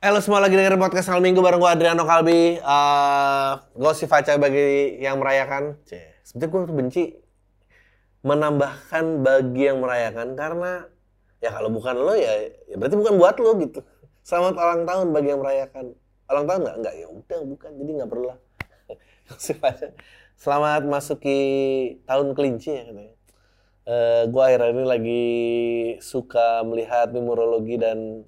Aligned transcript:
Halo 0.00 0.16
semua 0.24 0.40
lagi 0.40 0.56
dengerin 0.56 0.80
podcast 0.80 1.12
Malam 1.12 1.28
Minggu 1.28 1.44
bareng 1.44 1.60
gue 1.60 1.68
Adriano 1.76 2.08
Kalbi. 2.08 2.56
Uh, 2.64 3.60
gue 3.76 3.92
si 3.92 4.08
Faca 4.08 4.32
bagi 4.40 4.96
yang 4.96 5.20
merayakan. 5.20 5.76
Sebetulnya 6.24 6.48
gue 6.48 6.60
tuh 6.64 6.76
benci 6.80 7.04
menambahkan 8.24 9.20
bagi 9.20 9.68
yang 9.68 9.84
merayakan 9.84 10.32
karena 10.40 10.88
ya 11.44 11.52
kalau 11.52 11.68
bukan 11.68 12.00
lo 12.00 12.16
ya, 12.16 12.32
ya 12.64 12.80
berarti 12.80 12.96
bukan 12.96 13.12
buat 13.20 13.36
lo 13.44 13.60
gitu. 13.60 13.84
Selamat 14.24 14.56
ulang 14.56 14.88
tahun 14.88 15.06
bagi 15.12 15.36
yang 15.36 15.40
merayakan. 15.44 15.92
Ulang 16.32 16.46
tahun 16.48 16.60
nggak? 16.64 16.76
Nggak 16.80 16.94
ya 16.96 17.06
udah 17.12 17.40
bukan. 17.44 17.70
Jadi 17.76 17.90
nggak 18.00 18.08
perlu 18.08 18.24
lah. 18.32 18.38
si 19.44 19.52
Faca. 19.52 19.92
Selamat 20.32 20.82
masuki 20.88 21.40
tahun 22.08 22.32
kelinci 22.32 22.72
ya 22.72 22.88
katanya. 22.88 23.14
Uh, 23.84 24.22
gue 24.32 24.42
akhir 24.48 24.64
ini 24.64 24.84
lagi 24.88 25.24
suka 26.00 26.64
melihat 26.64 27.12
numerologi 27.12 27.76
dan 27.76 28.24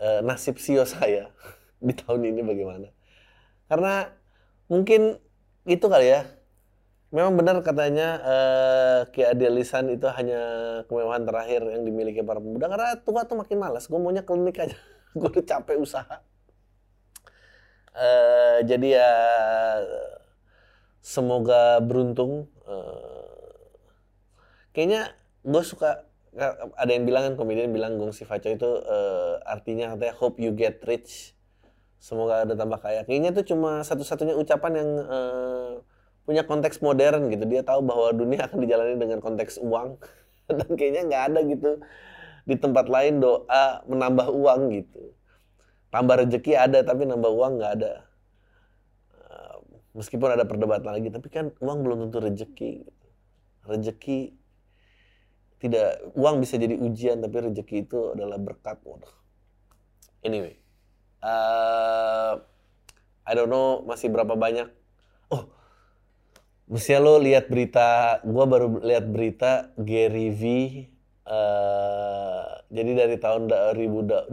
uh, 0.00 0.20
nasib 0.24 0.56
sio 0.56 0.82
saya 0.88 1.28
di 1.86 1.92
tahun 1.92 2.32
ini 2.32 2.40
bagaimana. 2.42 2.88
Karena 3.70 4.10
mungkin 4.66 5.20
itu 5.68 5.86
kali 5.86 6.08
ya. 6.10 6.26
Memang 7.10 7.34
benar 7.34 7.58
katanya 7.66 8.22
uh, 8.22 9.26
Ade 9.30 9.50
Lisan 9.50 9.90
itu 9.90 10.06
hanya 10.14 10.40
kemewahan 10.86 11.26
terakhir 11.26 11.66
yang 11.66 11.82
dimiliki 11.82 12.22
para 12.22 12.38
pemuda. 12.38 12.70
Karena 12.70 12.94
tua 13.02 13.26
tuh 13.26 13.34
makin 13.34 13.58
malas. 13.58 13.90
Gue 13.90 13.98
maunya 13.98 14.22
klinik 14.22 14.62
aja. 14.62 14.78
Gue 15.18 15.26
udah 15.26 15.42
capek 15.42 15.82
usaha. 15.82 16.22
Uh, 17.90 18.62
jadi 18.62 19.02
ya 19.02 19.10
semoga 21.02 21.82
beruntung. 21.82 22.46
Uh, 22.62 23.26
kayaknya 24.70 25.10
gue 25.42 25.62
suka 25.66 26.09
ada 26.78 26.90
yang 26.94 27.04
bilang 27.10 27.22
kan 27.26 27.34
komedian 27.34 27.74
bilang 27.74 27.98
Gong 27.98 28.14
Si 28.14 28.22
Faco 28.22 28.46
itu 28.46 28.70
uh, 28.86 29.42
artinya 29.42 29.94
katanya 29.94 30.14
hope 30.14 30.38
you 30.38 30.54
get 30.54 30.78
rich. 30.86 31.34
Semoga 32.00 32.46
ada 32.46 32.54
tambah 32.54 32.80
kaya. 32.80 33.04
Kayaknya 33.04 33.34
itu 33.34 33.52
cuma 33.52 33.82
satu-satunya 33.82 34.38
ucapan 34.38 34.72
yang 34.78 34.90
uh, 35.04 35.72
punya 36.24 36.46
konteks 36.46 36.80
modern 36.80 37.28
gitu. 37.28 37.44
Dia 37.50 37.66
tahu 37.66 37.82
bahwa 37.82 38.14
dunia 38.14 38.46
akan 38.46 38.62
dijalani 38.62 38.96
dengan 38.96 39.18
konteks 39.18 39.58
uang. 39.60 39.98
Dan 40.58 40.70
kayaknya 40.78 41.02
nggak 41.10 41.24
ada 41.34 41.40
gitu 41.44 41.70
di 42.48 42.56
tempat 42.56 42.88
lain 42.88 43.20
doa 43.20 43.84
menambah 43.84 44.32
uang 44.32 44.60
gitu. 44.70 45.12
Tambah 45.90 46.24
rezeki 46.24 46.54
ada 46.54 46.80
tapi 46.86 47.04
nambah 47.04 47.30
uang 47.30 47.52
nggak 47.58 47.72
ada. 47.82 47.92
Uh, 49.26 49.56
meskipun 49.98 50.30
ada 50.30 50.46
perdebatan 50.46 50.94
lagi 50.94 51.10
tapi 51.10 51.28
kan 51.28 51.50
uang 51.58 51.78
belum 51.82 51.96
tentu 52.08 52.22
rezeki. 52.22 52.72
Gitu. 52.86 53.06
rezeki 53.60 54.39
tidak 55.60 56.00
uang 56.16 56.40
bisa 56.40 56.56
jadi 56.56 56.80
ujian 56.80 57.20
tapi 57.20 57.36
rezeki 57.44 57.84
itu 57.84 58.16
adalah 58.16 58.40
berkat 58.40 58.80
waduh. 58.82 59.12
Anyway 60.24 60.56
uh, 61.20 62.40
I 63.28 63.32
don't 63.36 63.52
know 63.52 63.84
masih 63.84 64.08
berapa 64.08 64.34
banyak? 64.34 64.72
Oh 65.30 65.46
mestinya 66.70 67.02
lo 67.02 67.18
lihat 67.18 67.50
berita 67.50 68.22
gua 68.22 68.46
baru 68.46 68.78
lihat 68.80 69.04
berita 69.10 69.74
Gary 69.74 70.30
V 70.30 70.42
uh, 71.26 72.62
jadi 72.70 72.94
dari 72.94 73.18
tahun 73.18 73.50
2020 73.50 74.30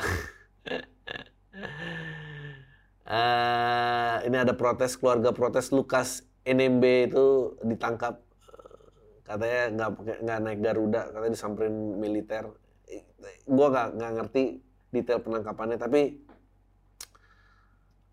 uh, 3.10 4.16
ini 4.26 4.36
ada 4.38 4.54
protes 4.54 4.94
keluarga 4.94 5.34
protes 5.34 5.74
Lukas 5.74 6.22
NMB 6.46 6.84
itu 7.10 7.58
ditangkap 7.66 8.22
katanya 9.26 9.62
nggak 9.74 9.90
nggak 10.22 10.38
naik 10.38 10.60
Garuda 10.62 11.10
katanya 11.10 11.34
disamperin 11.34 11.98
militer. 11.98 12.46
Gua 13.50 13.66
nggak 13.74 13.88
nggak 13.98 14.12
ngerti 14.22 14.44
detail 14.94 15.18
penangkapannya 15.18 15.76
tapi 15.82 16.22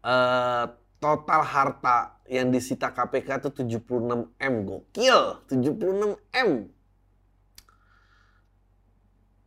uh, 0.01 0.65
total 1.03 1.43
harta 1.43 2.15
yang 2.31 2.47
disita 2.47 2.95
KPK 2.95 3.43
itu 3.43 3.49
76 3.51 4.31
M 4.39 4.55
gokil. 4.63 5.43
76 5.51 6.15
M. 6.31 6.49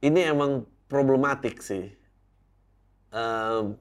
Ini 0.04 0.20
emang 0.36 0.68
problematik 0.84 1.64
sih. 1.64 1.88
Um, 3.08 3.80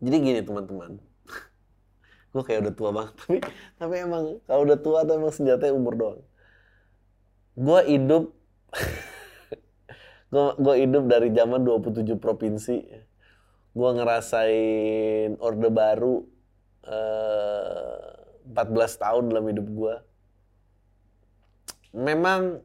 jadi 0.00 0.16
gini 0.16 0.40
teman-teman. 0.40 0.96
Gue 2.32 2.42
kayak 2.48 2.64
udah 2.64 2.74
tua 2.74 2.90
banget 2.96 3.14
tapi 3.20 3.36
tapi 3.76 3.94
emang 4.00 4.40
kalau 4.48 4.64
udah 4.64 4.78
tua 4.80 5.04
tuh 5.04 5.20
emang 5.20 5.32
senjatanya 5.36 5.76
umur 5.76 5.94
doang. 6.00 6.20
Gue 7.60 7.80
hidup 7.92 8.32
gue 10.64 10.74
hidup 10.80 11.04
dari 11.04 11.28
zaman 11.36 11.60
27 11.60 12.16
provinsi. 12.16 12.78
Gue 13.76 13.90
ngerasain 13.92 15.36
orde 15.44 15.68
baru 15.68 16.37
uh, 16.88 18.08
eh, 18.48 18.52
14 18.52 19.04
tahun 19.04 19.22
dalam 19.28 19.44
hidup 19.52 19.66
gue. 19.68 19.94
Memang 21.92 22.64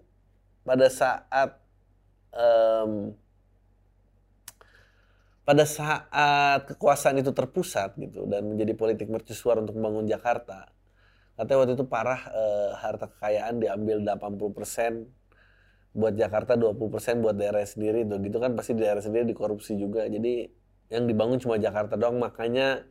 pada 0.64 0.88
saat 0.88 1.60
um, 2.32 3.12
pada 5.44 5.68
saat 5.68 6.08
kekuasaan 6.72 7.20
itu 7.20 7.36
terpusat 7.36 8.00
gitu 8.00 8.24
dan 8.32 8.48
menjadi 8.56 8.72
politik 8.80 9.12
mercusuar 9.12 9.60
untuk 9.60 9.76
membangun 9.76 10.08
Jakarta, 10.08 10.72
katanya 11.36 11.58
waktu 11.60 11.74
itu 11.76 11.84
parah 11.84 12.22
uh, 12.32 12.72
harta 12.80 13.12
kekayaan 13.12 13.60
diambil 13.60 14.00
80% 14.08 15.04
buat 15.94 16.18
Jakarta 16.18 16.58
20% 16.58 17.22
buat 17.22 17.38
daerah 17.38 17.62
sendiri. 17.64 18.04
Tuh 18.10 18.18
gitu 18.20 18.38
kan 18.42 18.58
pasti 18.58 18.74
daerah 18.74 19.00
sendiri 19.00 19.30
dikorupsi 19.30 19.78
juga. 19.78 20.10
Jadi 20.10 20.50
yang 20.90 21.06
dibangun 21.06 21.38
cuma 21.38 21.62
Jakarta 21.62 21.94
doang. 21.96 22.18
Makanya 22.18 22.82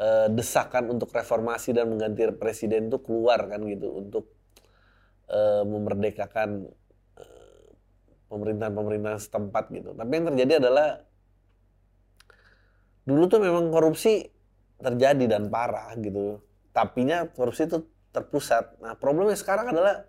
uh, 0.00 0.26
desakan 0.32 0.96
untuk 0.96 1.12
reformasi 1.12 1.76
dan 1.76 1.92
mengganti 1.92 2.24
presiden 2.32 2.88
itu 2.88 2.98
keluar 3.04 3.44
kan 3.46 3.60
gitu 3.68 4.00
untuk 4.00 4.32
uh, 5.28 5.62
memerdekakan 5.68 6.66
uh, 7.20 7.64
pemerintahan-pemerintahan 8.32 9.20
setempat 9.20 9.68
gitu. 9.70 9.92
Tapi 9.92 10.10
yang 10.10 10.26
terjadi 10.32 10.52
adalah 10.64 11.04
dulu 13.04 13.24
tuh 13.28 13.40
memang 13.44 13.68
korupsi 13.68 14.24
terjadi 14.80 15.36
dan 15.36 15.52
parah 15.52 15.92
gitu. 16.00 16.40
Tapinya 16.72 17.28
korupsi 17.28 17.68
itu 17.68 17.84
terpusat. 18.10 18.80
Nah 18.80 18.96
problemnya 18.96 19.36
sekarang 19.36 19.70
adalah 19.70 20.08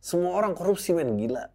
semua 0.00 0.36
orang 0.36 0.52
korupsi 0.52 0.92
men 0.92 1.16
gila. 1.16 1.48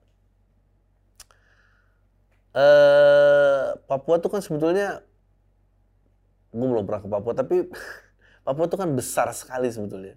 Uh, 2.55 3.75
Papua 3.83 4.15
tuh 4.23 4.31
kan 4.31 4.39
sebetulnya 4.39 5.03
gue 6.55 6.67
belum 6.71 6.87
pernah 6.87 7.01
ke 7.03 7.09
Papua 7.11 7.33
tapi 7.35 7.67
Papua 8.47 8.65
itu 8.69 8.77
kan 8.79 8.89
besar 8.95 9.27
sekali 9.35 9.67
sebetulnya. 9.67 10.15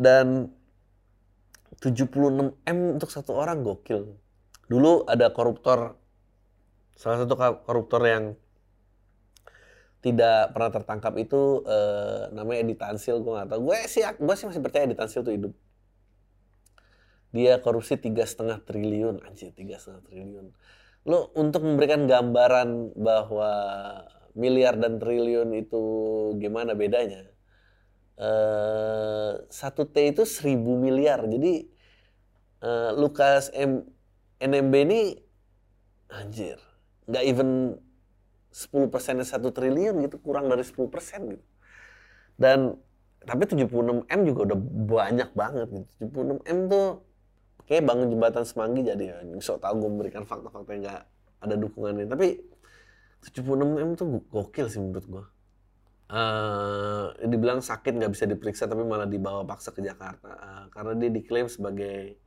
Dan 0.00 0.48
76 1.82 2.62
M 2.62 2.78
untuk 2.94 3.10
satu 3.10 3.34
orang 3.34 3.66
gokil. 3.66 4.14
Dulu 4.70 5.04
ada 5.10 5.34
koruptor 5.34 5.98
salah 6.94 7.26
satu 7.26 7.34
koruptor 7.66 8.06
yang 8.06 8.38
tidak 10.02 10.54
pernah 10.54 10.70
tertangkap 10.70 11.14
itu 11.18 11.62
eh, 11.66 12.30
namanya 12.30 12.58
Edi 12.66 12.74
Tansil 12.78 13.22
gue 13.22 13.32
gak 13.38 13.54
tau 13.54 13.62
gue 13.62 13.78
sih 13.86 14.02
gue 14.02 14.34
sih 14.34 14.46
masih 14.50 14.62
percaya 14.62 14.86
Edi 14.86 14.94
Tansil 14.98 15.26
tuh 15.26 15.34
hidup. 15.34 15.54
Dia 17.32 17.58
korupsi 17.58 17.98
tiga 17.98 18.22
setengah 18.22 18.62
triliun 18.62 19.24
anjir 19.26 19.50
tiga 19.50 19.82
setengah 19.82 20.06
triliun. 20.06 20.46
Lo 21.06 21.34
untuk 21.34 21.66
memberikan 21.66 22.06
gambaran 22.06 22.94
bahwa 22.94 23.50
miliar 24.32 24.76
dan 24.76 24.96
triliun 24.96 25.52
itu 25.56 25.82
gimana 26.40 26.72
bedanya? 26.76 27.28
Uh, 28.16 29.42
satu 29.48 29.88
T 29.88 30.12
itu 30.12 30.22
seribu 30.28 30.76
miliar. 30.76 31.24
Jadi 31.26 31.66
uh, 32.62 32.90
Lukas 32.96 33.50
M 33.52 33.82
NMB 34.42 34.74
ini 34.88 35.00
Anjir. 36.12 36.60
Nggak 37.08 37.24
even 37.24 37.50
10 38.52 38.92
persennya 38.92 39.24
satu 39.24 39.48
triliun 39.48 40.04
gitu, 40.04 40.20
kurang 40.20 40.52
dari 40.52 40.60
10 40.60 40.76
persen 40.92 41.20
gitu. 41.32 41.44
Dan 42.36 42.76
tapi 43.22 43.48
76 43.48 44.04
M 44.04 44.20
juga 44.28 44.40
udah 44.52 44.58
banyak 44.92 45.30
banget 45.32 45.68
gitu. 45.72 45.90
76 46.12 46.42
M 46.44 46.58
tuh 46.68 46.86
kayak 47.64 47.86
bangun 47.86 48.10
jembatan 48.12 48.44
semanggi 48.44 48.82
jadi 48.84 49.04
ya, 49.14 49.16
sok 49.40 49.62
tahu 49.62 49.74
gue 49.86 49.90
memberikan 49.94 50.22
fakta-fakta 50.26 50.70
yang 50.74 50.82
nggak 50.84 51.02
ada 51.42 51.54
dukungannya. 51.56 52.06
Tapi 52.10 52.28
76 53.22 53.78
M 53.78 53.90
tuh 53.94 54.06
gokil 54.28 54.66
sih 54.66 54.82
menurut 54.82 55.06
gue. 55.06 55.24
Uh, 56.12 57.08
dibilang 57.24 57.64
sakit 57.64 57.96
nggak 57.96 58.12
bisa 58.12 58.28
diperiksa 58.28 58.68
tapi 58.68 58.84
malah 58.84 59.08
dibawa 59.08 59.48
paksa 59.48 59.72
ke 59.72 59.80
Jakarta 59.80 60.28
uh, 60.28 60.64
karena 60.68 60.92
dia 61.00 61.08
diklaim 61.08 61.48
sebagai 61.48 62.20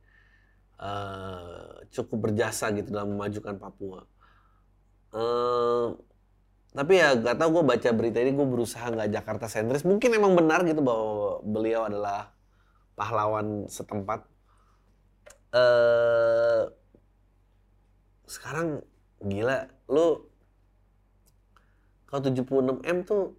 uh, 0.82 1.86
cukup 1.94 2.26
berjasa 2.30 2.74
gitu 2.74 2.90
dalam 2.90 3.14
memajukan 3.14 3.54
Papua. 3.60 4.02
Uh, 5.14 5.94
tapi 6.76 7.00
ya 7.00 7.16
gak 7.16 7.40
tau 7.40 7.48
gue 7.56 7.64
baca 7.64 7.88
berita 7.96 8.20
ini 8.20 8.36
gue 8.36 8.44
berusaha 8.44 8.92
nggak 8.92 9.08
Jakarta 9.08 9.48
sentris 9.48 9.80
mungkin 9.80 10.12
emang 10.12 10.36
benar 10.36 10.60
gitu 10.68 10.84
bahwa 10.84 11.40
beliau 11.40 11.88
adalah 11.88 12.36
pahlawan 12.92 13.64
setempat 13.64 14.28
uh, 15.56 16.68
sekarang 18.28 18.84
gila 19.24 19.72
lu 19.88 20.28
kalau 22.06 22.20
76 22.22 22.82
m 22.86 22.98
tuh 23.02 23.34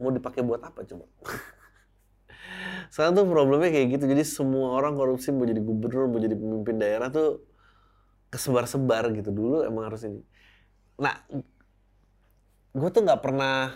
mau 0.00 0.12
dipakai 0.12 0.44
buat 0.44 0.60
apa 0.60 0.84
coba? 0.84 1.08
Sekarang 2.92 3.16
tuh 3.16 3.24
problemnya 3.24 3.72
kayak 3.72 3.96
gitu. 3.96 4.04
Jadi 4.04 4.22
semua 4.24 4.76
orang 4.76 4.92
korupsi 4.92 5.32
mau 5.32 5.48
jadi 5.48 5.64
gubernur 5.64 6.12
mau 6.12 6.20
jadi 6.20 6.36
pemimpin 6.36 6.76
daerah 6.76 7.08
tuh 7.08 7.40
kesebar-sebar 8.28 9.12
gitu. 9.16 9.32
Dulu 9.32 9.64
emang 9.64 9.88
harus 9.88 10.04
ini. 10.04 10.20
Nah 11.00 11.16
gue 12.72 12.88
tuh 12.88 13.04
nggak 13.04 13.20
pernah 13.20 13.72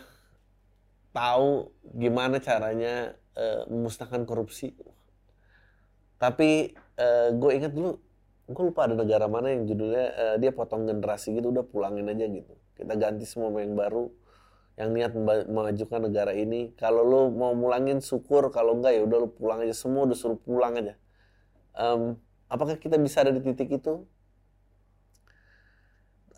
tahu 1.17 1.73
gimana 1.97 2.37
caranya 2.41 3.17
uh, 3.37 3.65
memusnahkan 3.73 4.25
korupsi. 4.29 4.77
Tapi 6.17 6.73
uh, 6.97 7.29
gue 7.37 7.51
ingat 7.57 7.73
dulu, 7.77 8.01
gue 8.49 8.63
lupa 8.65 8.89
ada 8.89 8.97
negara 8.97 9.29
mana 9.29 9.53
yang 9.53 9.69
judulnya 9.69 10.05
uh, 10.17 10.37
dia 10.41 10.53
potong 10.53 10.89
generasi 10.89 11.37
gitu, 11.37 11.53
udah 11.53 11.65
pulangin 11.65 12.09
aja 12.09 12.25
gitu. 12.25 12.53
Kita 12.77 12.93
ganti 12.97 13.25
semua 13.29 13.53
yang 13.61 13.77
baru, 13.77 14.09
yang 14.77 14.93
niat 14.93 15.13
memajukan 15.49 16.09
negara 16.09 16.33
ini. 16.37 16.77
Kalau 16.77 17.03
lo 17.03 17.33
mau 17.33 17.53
mulangin 17.57 18.05
syukur, 18.05 18.53
kalau 18.53 18.77
enggak 18.77 18.97
ya 18.97 19.03
udah 19.05 19.19
lo 19.25 19.29
pulang 19.33 19.65
aja 19.65 19.73
semua, 19.73 20.05
udah 20.05 20.17
suruh 20.17 20.37
pulang 20.37 20.77
aja. 20.77 20.95
Um, 21.77 22.21
apakah 22.49 22.77
kita 22.77 23.01
bisa 23.01 23.25
ada 23.25 23.33
di 23.33 23.41
titik 23.41 23.73
itu? 23.73 24.05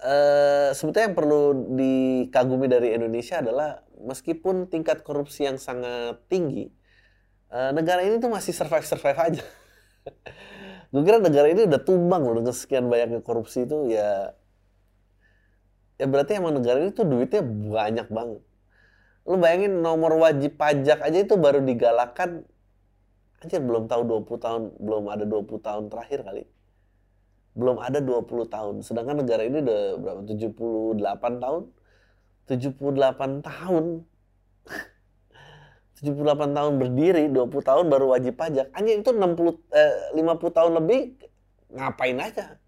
uh, 0.02 0.70
sebetulnya 0.74 1.10
yang 1.10 1.18
perlu 1.18 1.42
dikagumi 1.74 2.66
dari 2.70 2.94
Indonesia 2.94 3.42
adalah 3.42 3.82
meskipun 3.98 4.70
tingkat 4.70 5.02
korupsi 5.02 5.46
yang 5.46 5.58
sangat 5.58 6.22
tinggi, 6.30 6.70
uh, 7.50 7.74
negara 7.74 8.06
ini 8.06 8.22
tuh 8.22 8.30
masih 8.30 8.54
survive 8.54 8.86
survive 8.86 9.18
aja. 9.18 9.44
Gue 10.92 11.04
kira 11.04 11.20
negara 11.20 11.52
ini 11.52 11.68
udah 11.68 11.80
tumbang 11.84 12.24
loh 12.24 12.40
dengan 12.40 12.56
sekian 12.56 12.88
banyaknya 12.88 13.20
korupsi 13.20 13.68
itu 13.68 13.92
ya 13.92 14.32
ya 15.98 16.06
berarti 16.06 16.38
emang 16.38 16.56
negara 16.56 16.78
ini 16.80 16.94
tuh 16.94 17.04
duitnya 17.04 17.42
banyak 17.44 18.08
banget. 18.08 18.42
Lu 19.28 19.36
bayangin 19.36 19.84
nomor 19.84 20.16
wajib 20.16 20.56
pajak 20.56 21.04
aja 21.04 21.18
itu 21.20 21.34
baru 21.36 21.60
digalakan 21.60 22.48
anjir 23.38 23.62
belum 23.62 23.86
tahu 23.86 24.02
20 24.26 24.44
tahun, 24.44 24.62
belum 24.82 25.04
ada 25.14 25.22
20 25.22 25.46
tahun 25.62 25.84
terakhir 25.92 26.26
kali 26.26 26.42
belum 27.58 27.82
ada 27.82 27.98
20 27.98 28.46
tahun. 28.46 28.74
Sedangkan 28.86 29.18
negara 29.18 29.42
ini 29.42 29.58
udah 29.58 29.82
berapa? 29.98 30.20
78 30.30 31.42
tahun. 31.42 31.62
78 32.46 33.42
tahun. 33.42 33.84
78 35.98 36.54
tahun 36.54 36.72
berdiri, 36.78 37.24
20 37.34 37.50
tahun 37.66 37.84
baru 37.90 38.14
wajib 38.14 38.38
pajak. 38.38 38.70
Anjing 38.70 39.02
itu 39.02 39.10
60 39.10 39.74
eh, 39.74 40.14
50 40.14 40.56
tahun 40.56 40.72
lebih 40.78 41.18
ngapain 41.74 42.16
aja? 42.22 42.62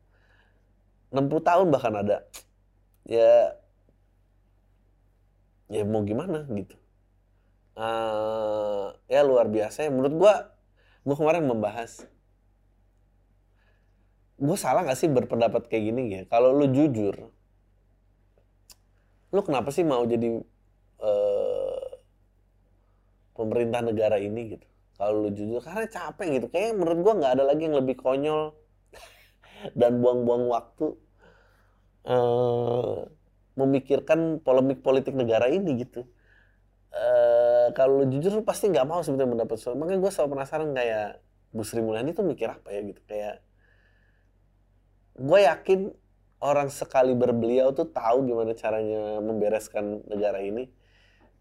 60 1.15 1.39
tahun 1.39 1.67
bahkan 1.71 1.95
ada. 1.95 2.27
Ya 3.07 3.57
ya 5.71 5.83
mau 5.87 6.03
gimana 6.03 6.45
gitu. 6.51 6.77
Uh, 7.79 8.93
ya 9.07 9.23
luar 9.23 9.47
biasa 9.47 9.87
ya. 9.87 9.91
Menurut 9.95 10.15
gua 10.19 10.35
gua 11.07 11.17
kemarin 11.17 11.47
membahas 11.47 12.05
gue 14.41 14.57
salah 14.57 14.89
gak 14.89 14.97
sih 14.97 15.13
berpendapat 15.13 15.69
kayak 15.69 15.85
gini 15.93 16.03
ya? 16.17 16.23
Kalau 16.33 16.57
lu 16.57 16.65
jujur, 16.73 17.13
lu 19.31 19.41
kenapa 19.45 19.69
sih 19.69 19.85
mau 19.85 20.01
jadi 20.09 20.41
uh, 21.05 21.89
pemerintah 23.37 23.85
negara 23.85 24.17
ini 24.17 24.57
gitu? 24.57 24.67
Kalau 24.97 25.29
lu 25.29 25.31
jujur, 25.33 25.61
karena 25.61 25.85
capek 25.89 26.41
gitu. 26.41 26.47
Kayaknya 26.49 26.73
menurut 26.77 26.99
gue 27.05 27.15
nggak 27.21 27.33
ada 27.37 27.45
lagi 27.45 27.63
yang 27.69 27.77
lebih 27.77 27.97
konyol 28.01 28.57
dan 29.81 30.01
buang-buang 30.01 30.49
waktu 30.49 30.97
uh, 32.07 33.05
memikirkan 33.59 34.41
polemik 34.41 34.81
politik 34.81 35.13
negara 35.13 35.51
ini 35.51 35.85
gitu. 35.85 36.07
Uh, 36.91 37.71
kalau 37.77 38.03
jujur 38.09 38.43
pasti 38.43 38.67
nggak 38.67 38.87
mau 38.89 39.01
sebetulnya 39.05 39.39
mendapat 39.39 39.57
suara. 39.61 39.79
Makanya 39.79 40.01
gue 40.03 40.11
selalu 40.13 40.31
penasaran 40.37 40.71
kayak 40.75 41.23
Bu 41.51 41.63
Sri 41.67 41.83
Mulyani 41.83 42.15
tuh 42.15 42.23
mikir 42.23 42.47
apa 42.51 42.71
ya 42.71 42.81
gitu 42.87 43.03
kayak 43.11 43.43
gue 45.21 45.39
yakin 45.43 45.91
orang 46.41 46.73
sekali 46.73 47.13
berbeliau 47.13 47.75
tuh 47.77 47.91
tahu 47.91 48.25
gimana 48.25 48.57
caranya 48.57 49.21
membereskan 49.21 50.03
negara 50.09 50.41
ini. 50.41 50.71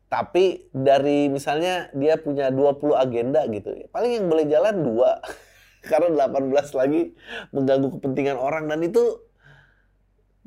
Tapi 0.09 0.73
dari 0.73 1.29
misalnya 1.29 1.93
dia 1.93 2.17
punya 2.17 2.49
20 2.49 2.97
agenda 2.97 3.45
gitu. 3.45 3.77
Paling 3.93 4.11
yang 4.17 4.25
boleh 4.25 4.45
jalan 4.49 4.75
dua. 4.81 5.21
karena 5.79 6.27
18 6.27 6.75
lagi 6.75 7.15
mengganggu 7.55 7.87
kepentingan 7.99 8.35
orang 8.35 8.67
dan 8.67 8.83
itu 8.83 9.28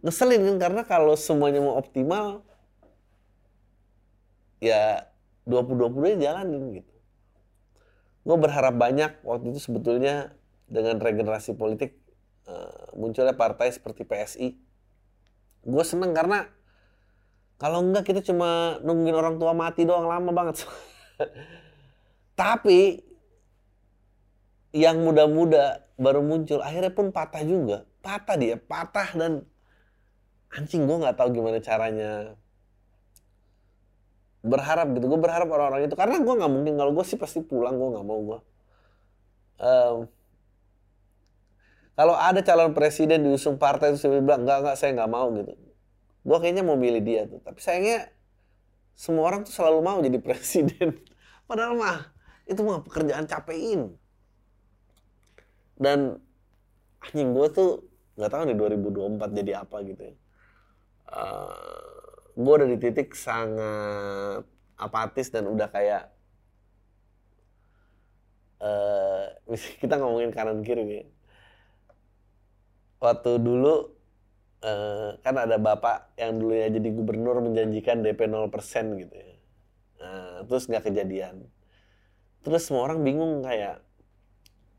ngeselin 0.03 0.43
kan 0.45 0.57
karena 0.59 0.83
kalau 0.83 1.15
semuanya 1.15 1.63
mau 1.63 1.79
optimal 1.79 2.43
ya 4.59 5.07
20-20 5.47 6.23
jalanin 6.23 6.83
gitu. 6.83 6.95
Gue 8.23 8.37
berharap 8.39 8.79
banyak 8.79 9.23
waktu 9.27 9.55
itu 9.55 9.59
sebetulnya 9.59 10.35
dengan 10.71 11.03
regenerasi 11.03 11.59
politik 11.59 11.99
uh, 12.47 12.95
munculnya 12.95 13.35
partai 13.35 13.75
seperti 13.75 14.07
PSI. 14.07 14.49
Gue 15.67 15.85
seneng 15.87 16.15
karena 16.15 16.47
kalau 17.59 17.83
enggak 17.83 18.11
kita 18.11 18.23
cuma 18.27 18.79
nungguin 18.83 19.15
orang 19.15 19.39
tua 19.39 19.55
mati 19.55 19.87
doang 19.87 20.07
lama 20.07 20.31
banget. 20.31 20.67
Tapi 22.41 22.99
yang 24.75 25.03
muda-muda 25.05 25.85
baru 25.95 26.25
muncul 26.25 26.59
akhirnya 26.59 26.91
pun 26.91 27.15
patah 27.15 27.43
juga. 27.47 27.87
Patah 28.03 28.35
dia, 28.35 28.59
patah 28.59 29.15
dan 29.15 29.33
anjing 30.53 30.85
gue 30.85 30.97
nggak 31.01 31.17
tahu 31.17 31.29
gimana 31.33 31.59
caranya 31.65 32.37
berharap 34.43 34.91
gitu. 34.93 35.07
Gue 35.09 35.21
berharap 35.21 35.49
orang-orang 35.49 35.89
itu 35.89 35.97
karena 35.97 36.19
gue 36.21 36.35
nggak 36.35 36.53
mungkin. 36.53 36.75
Kalau 36.77 36.93
gue 36.93 37.05
sih 37.07 37.17
pasti 37.17 37.41
pulang 37.41 37.79
gue 37.79 37.89
nggak 37.97 38.07
mau 38.07 38.21
gue 38.21 38.39
um, 39.63 39.97
kalau 41.93 42.15
ada 42.19 42.41
calon 42.43 42.75
presiden 42.75 43.23
diusung 43.23 43.57
partai 43.61 43.95
itu 43.95 44.03
saya 44.03 44.19
bilang 44.19 44.43
enggak 44.43 44.59
enggak 44.65 44.77
saya 44.77 44.91
nggak 44.97 45.13
mau 45.13 45.29
gitu. 45.39 45.53
Gue 46.23 46.39
kayaknya 46.41 46.65
mau 46.67 46.79
milih 46.79 47.03
dia 47.05 47.23
tuh. 47.29 47.39
Tapi 47.45 47.61
sayangnya 47.63 48.11
semua 48.97 49.29
orang 49.29 49.45
tuh 49.45 49.55
selalu 49.55 49.79
mau 49.85 49.99
jadi 50.03 50.19
presiden. 50.27 50.99
Padahal 51.47 51.77
mah 51.79 52.11
itu 52.49 52.59
mah 52.65 52.83
pekerjaan 52.83 53.29
capein 53.31 53.95
dan 55.79 56.19
anjing 57.03 57.31
gue 57.35 57.47
tuh 57.55 57.71
nggak 58.19 58.31
tahu 58.31 58.43
nih 58.51 58.57
2024 58.59 59.39
jadi 59.43 59.53
apa 59.63 59.77
gitu 59.87 60.03
ya 60.11 60.15
uh, 61.13 61.53
eh, 61.53 62.09
gue 62.35 62.53
udah 62.57 62.69
di 62.69 62.79
titik 62.81 63.13
sangat 63.13 64.49
apatis 64.81 65.29
dan 65.29 65.47
udah 65.47 65.69
kayak 65.69 66.11
uh, 68.65 69.29
kita 69.81 70.01
ngomongin 70.01 70.33
kanan 70.33 70.65
kiri 70.65 70.83
nih 70.83 71.05
waktu 73.03 73.43
dulu 73.43 73.91
uh, 74.63 75.19
kan 75.21 75.35
ada 75.35 75.59
bapak 75.59 76.15
yang 76.15 76.39
dulunya 76.39 76.71
jadi 76.71 76.89
gubernur 76.95 77.43
menjanjikan 77.43 78.01
DP 78.01 78.31
0% 78.31 79.03
gitu 79.03 79.15
ya. 79.15 79.35
Nah, 79.99 80.47
terus 80.47 80.71
nggak 80.71 80.87
kejadian. 80.87 81.47
Terus 82.47 82.63
semua 82.67 82.87
orang 82.87 83.03
bingung 83.03 83.43
kayak 83.43 83.83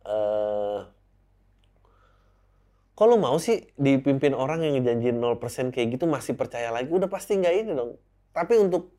uh, 0.07 0.87
kalau 2.93 3.17
mau 3.17 3.37
sih 3.41 3.65
dipimpin 3.75 4.37
orang 4.37 4.61
yang 4.61 4.77
ngejanjiin 4.77 5.17
0% 5.17 5.73
kayak 5.73 5.97
gitu 5.97 6.05
masih 6.05 6.37
percaya 6.37 6.69
lagi 6.69 6.93
udah 6.93 7.09
pasti 7.09 7.37
nggak 7.37 7.53
ini 7.65 7.71
dong. 7.73 7.97
Tapi 8.33 8.53
untuk 8.61 8.93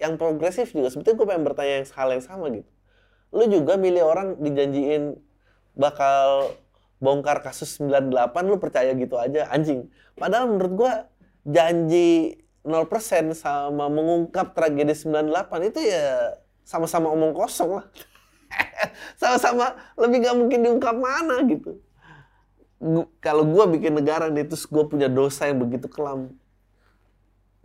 yang 0.00 0.16
progresif 0.20 0.72
juga 0.72 0.92
sebetulnya 0.92 1.16
gue 1.16 1.26
pengen 1.28 1.44
bertanya 1.44 1.74
yang 1.80 1.86
hal 1.92 2.08
yang 2.16 2.24
sama 2.24 2.46
gitu. 2.52 2.70
Lu 3.36 3.44
juga 3.48 3.76
milih 3.76 4.04
orang 4.04 4.28
dijanjiin 4.40 5.16
bakal 5.76 6.56
bongkar 6.96 7.44
kasus 7.44 7.76
98 7.76 8.32
lu 8.48 8.56
percaya 8.56 8.96
gitu 8.96 9.20
aja 9.20 9.52
anjing. 9.52 9.88
Padahal 10.16 10.48
menurut 10.48 10.72
gua 10.72 10.92
janji 11.44 12.40
0% 12.64 13.36
sama 13.36 13.86
mengungkap 13.86 14.56
tragedi 14.56 14.96
98 14.96 15.70
itu 15.70 15.80
ya 15.86 16.34
sama-sama 16.66 17.12
omong 17.12 17.36
kosong 17.36 17.78
lah. 17.78 17.86
sama-sama 19.20 19.76
lebih 20.00 20.26
gak 20.26 20.36
mungkin 20.40 20.60
diungkap 20.64 20.96
mana 20.96 21.44
gitu. 21.46 21.78
Kalau 23.24 23.44
gua 23.48 23.64
bikin 23.66 23.96
negara 23.96 24.28
nih 24.28 24.44
terus 24.44 24.68
gua 24.68 24.84
punya 24.84 25.08
dosa 25.08 25.48
yang 25.48 25.64
begitu 25.64 25.88
kelam, 25.88 26.36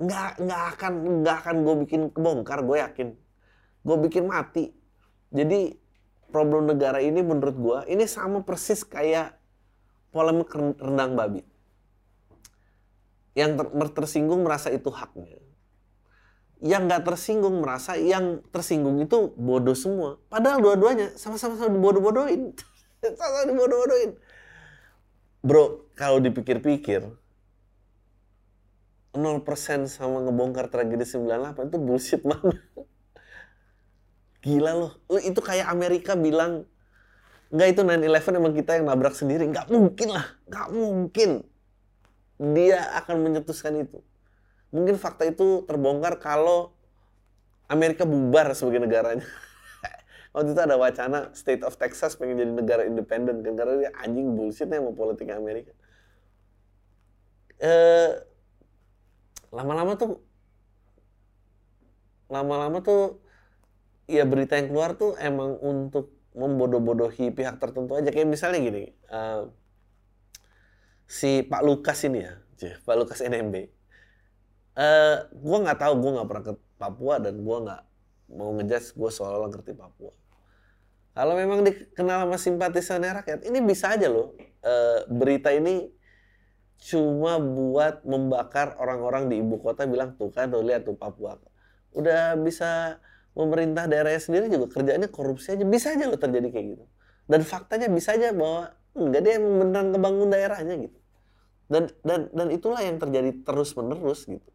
nggak 0.02 0.32
nggak 0.42 0.64
akan 0.76 0.94
nggak 1.22 1.36
akan 1.46 1.56
gue 1.62 1.76
bikin 1.86 2.02
kebongkar 2.10 2.60
gue 2.66 2.78
yakin. 2.82 3.08
Gue 3.86 3.98
bikin 4.02 4.26
mati. 4.26 4.74
Jadi 5.30 5.78
problem 6.34 6.66
negara 6.66 6.98
ini 7.00 7.22
menurut 7.22 7.56
gue 7.56 7.80
ini 7.94 8.10
sama 8.10 8.42
persis 8.42 8.82
kayak 8.82 9.38
polemik 10.10 10.50
rendang 10.82 11.14
babi. 11.14 11.46
Yang 13.38 13.62
ter 13.62 13.88
tersinggung 13.94 14.42
merasa 14.42 14.74
itu 14.74 14.90
haknya. 14.90 15.38
Yang 16.62 16.82
nggak 16.90 17.04
tersinggung 17.06 17.56
merasa 17.62 17.96
yang 17.98 18.42
tersinggung 18.50 19.02
itu 19.06 19.34
bodoh 19.38 19.78
semua. 19.78 20.18
Padahal 20.34 20.62
dua-duanya 20.66 21.14
sama-sama 21.14 21.62
dibodoh-bodohin 21.62 22.58
sama-sama 23.18 23.54
dibodoh-bodohin 23.54 24.12
bro 25.42 25.90
kalau 25.98 26.22
dipikir-pikir 26.22 27.06
0% 29.12 29.92
sama 29.92 30.24
ngebongkar 30.24 30.72
tragedi 30.72 31.04
98 31.04 31.68
itu 31.68 31.78
bullshit 31.78 32.22
mana. 32.30 32.56
Gila 34.42 34.72
loh. 34.74 34.92
Itu 35.22 35.44
kayak 35.44 35.68
Amerika 35.68 36.16
bilang, 36.16 36.66
nggak 37.52 37.68
itu 37.76 37.82
9-11 37.84 38.40
emang 38.40 38.56
kita 38.56 38.80
yang 38.80 38.88
nabrak 38.88 39.14
sendiri. 39.14 39.46
Nggak 39.52 39.68
mungkin 39.68 40.16
lah. 40.16 40.26
Nggak 40.48 40.68
mungkin. 40.72 41.30
Dia 42.56 42.80
akan 43.04 43.16
menyetuskan 43.22 43.84
itu. 43.84 44.00
Mungkin 44.72 44.96
fakta 44.96 45.28
itu 45.28 45.68
terbongkar 45.68 46.18
kalau 46.18 46.72
Amerika 47.68 48.08
bubar 48.08 48.56
sebagai 48.56 48.80
negaranya. 48.80 49.28
Waktu 50.32 50.56
itu 50.56 50.62
ada 50.64 50.80
wacana 50.80 51.36
State 51.36 51.64
of 51.68 51.76
Texas 51.76 52.16
pengen 52.16 52.40
jadi 52.40 52.54
negara 52.56 52.88
independen 52.88 53.44
kan 53.44 53.54
karena 53.60 53.88
dia 53.88 53.92
anjing 54.00 54.32
bullshitnya 54.32 54.80
sama 54.80 54.96
politik 54.96 55.28
Amerika. 55.32 55.76
Eh, 57.60 58.12
lama-lama 59.52 60.00
tuh 60.00 60.24
lama-lama 62.32 62.80
tuh 62.80 63.20
ya 64.08 64.24
berita 64.24 64.56
yang 64.56 64.72
keluar 64.72 64.96
tuh 64.96 65.20
emang 65.20 65.60
untuk 65.60 66.16
membodoh-bodohi 66.32 67.36
pihak 67.36 67.60
tertentu 67.60 68.00
aja. 68.00 68.08
Kayak 68.08 68.32
misalnya 68.32 68.60
gini 68.64 68.84
uh, 69.12 69.52
si 71.12 71.44
Pak 71.44 71.60
Lukas 71.68 72.00
ini 72.08 72.24
ya 72.24 72.40
Pak 72.88 72.96
Lukas 72.96 73.20
NMB 73.20 73.56
eh, 74.80 75.16
gue 75.28 75.58
nggak 75.60 75.80
tahu 75.84 75.94
gue 76.00 76.12
nggak 76.16 76.28
pernah 76.32 76.46
ke 76.48 76.54
Papua 76.80 77.16
dan 77.20 77.44
gue 77.44 77.58
nggak 77.68 77.82
mau 78.40 78.56
ngejudge 78.56 78.96
gue 78.96 79.10
seolah-olah 79.12 79.50
ngerti 79.52 79.76
Papua 79.76 80.16
kalau 81.12 81.36
memang 81.36 81.64
dikenal 81.64 82.28
sama 82.28 82.38
simpatisan 82.40 83.04
rakyat 83.04 83.44
ini 83.44 83.60
bisa 83.60 83.94
aja 83.96 84.08
loh 84.08 84.36
uh, 84.64 85.04
berita 85.12 85.52
ini 85.52 85.92
cuma 86.82 87.38
buat 87.38 88.02
membakar 88.02 88.74
orang-orang 88.82 89.30
di 89.30 89.38
ibu 89.38 89.62
kota 89.62 89.86
bilang 89.86 90.18
tuh 90.18 90.34
kan 90.34 90.50
tuh 90.50 90.66
lihat 90.66 90.90
tuh 90.90 90.98
Papua. 90.98 91.38
Udah 91.94 92.34
bisa 92.42 92.98
pemerintah 93.38 93.86
daerahnya 93.86 94.18
sendiri 94.18 94.50
juga 94.50 94.74
kerjaannya 94.74 95.10
korupsi 95.14 95.54
aja 95.54 95.64
bisa 95.64 95.94
aja 95.94 96.10
lo 96.10 96.18
terjadi 96.18 96.50
kayak 96.50 96.66
gitu. 96.74 96.86
Dan 97.30 97.46
faktanya 97.46 97.86
bisa 97.86 98.18
aja 98.18 98.34
bahwa 98.34 98.74
enggak 98.98 99.22
dia 99.22 99.34
emang 99.38 99.56
beneran 99.62 99.88
kebangun 99.94 100.28
daerahnya 100.34 100.76
gitu. 100.90 101.00
Dan 101.70 101.84
dan 102.02 102.20
dan 102.34 102.48
itulah 102.50 102.82
yang 102.82 102.98
terjadi 102.98 103.30
terus 103.46 103.78
menerus 103.78 104.26
gitu. 104.26 104.50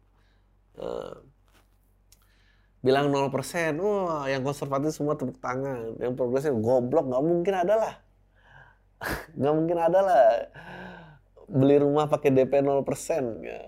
Uh, 0.77 1.23
bilang 2.85 3.09
0% 3.09 3.33
wah 3.81 4.29
yang 4.29 4.45
konservatif 4.45 4.93
semua 4.93 5.17
tepuk 5.17 5.41
tangan 5.41 5.97
yang 5.97 6.13
progresif 6.13 6.53
goblok 6.57 7.09
nggak 7.09 7.23
mungkin 7.25 7.53
ada 7.57 7.73
lah 7.73 7.93
nggak 9.37 9.53
mungkin 9.53 9.77
ada 9.81 9.99
lah 10.01 10.23
beli 11.47 11.79
rumah 11.79 12.11
pakai 12.11 12.29
DP 12.35 12.59
0%. 12.59 12.83
Ya. 13.41 13.59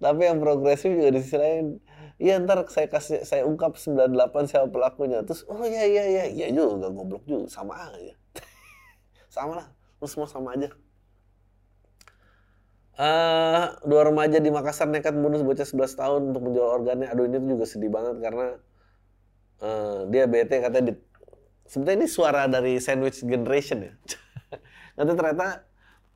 Tapi 0.00 0.20
yang 0.24 0.40
progresif 0.40 0.96
juga 0.96 1.12
di 1.12 1.20
sisi 1.20 1.36
lain, 1.36 1.76
iya 2.16 2.40
ntar 2.40 2.64
saya 2.72 2.88
kasih 2.88 3.24
saya 3.28 3.44
ungkap 3.44 3.76
98 3.76 4.48
siapa 4.48 4.68
pelakunya. 4.72 5.20
Terus 5.24 5.44
oh 5.44 5.60
iya 5.64 5.84
iya 5.84 6.04
iya 6.08 6.24
iya 6.32 6.46
juga 6.48 6.88
goblok 6.88 7.28
juga 7.28 7.52
sama 7.52 7.76
aja. 7.92 8.16
sama 9.34 9.60
lah, 9.60 9.66
lu 10.00 10.08
semua 10.08 10.28
sama 10.28 10.56
aja. 10.56 10.72
Uh, 13.00 13.80
dua 13.88 14.12
remaja 14.12 14.36
di 14.44 14.52
Makassar 14.52 14.84
nekat 14.84 15.16
bunuh 15.16 15.40
bocah 15.40 15.64
11 15.64 15.96
tahun 15.96 16.20
untuk 16.36 16.42
menjual 16.44 16.68
organnya. 16.68 17.08
Aduh 17.08 17.24
ini 17.24 17.40
tuh 17.40 17.56
juga 17.56 17.64
sedih 17.64 17.88
banget 17.88 18.20
karena 18.20 18.60
uh, 19.64 20.04
dia 20.12 20.28
bete 20.28 20.60
katanya 20.60 20.92
di 20.92 20.94
sebetulnya 21.64 22.04
ini 22.04 22.08
suara 22.12 22.44
dari 22.44 22.76
sandwich 22.76 23.24
generation 23.24 23.88
ya. 23.88 23.92
Nanti 25.00 25.16
ternyata 25.16 25.64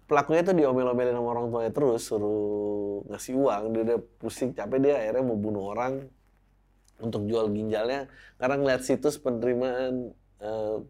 pelakunya 0.04 0.44
tuh 0.44 0.52
diomel-omelin 0.60 1.16
sama 1.16 1.28
orang 1.32 1.48
tuanya 1.48 1.72
terus 1.72 2.04
suruh 2.04 3.00
ngasih 3.08 3.32
uang 3.32 3.62
dia 3.72 3.82
udah 3.88 3.98
pusing 4.20 4.52
capek 4.52 4.78
dia 4.84 4.94
akhirnya 5.00 5.24
mau 5.24 5.40
bunuh 5.40 5.72
orang 5.72 6.04
untuk 7.00 7.24
jual 7.24 7.48
ginjalnya 7.48 8.12
karena 8.36 8.54
ngeliat 8.60 8.84
situs 8.84 9.16
penerimaan 9.16 10.12
uh, 10.44 10.84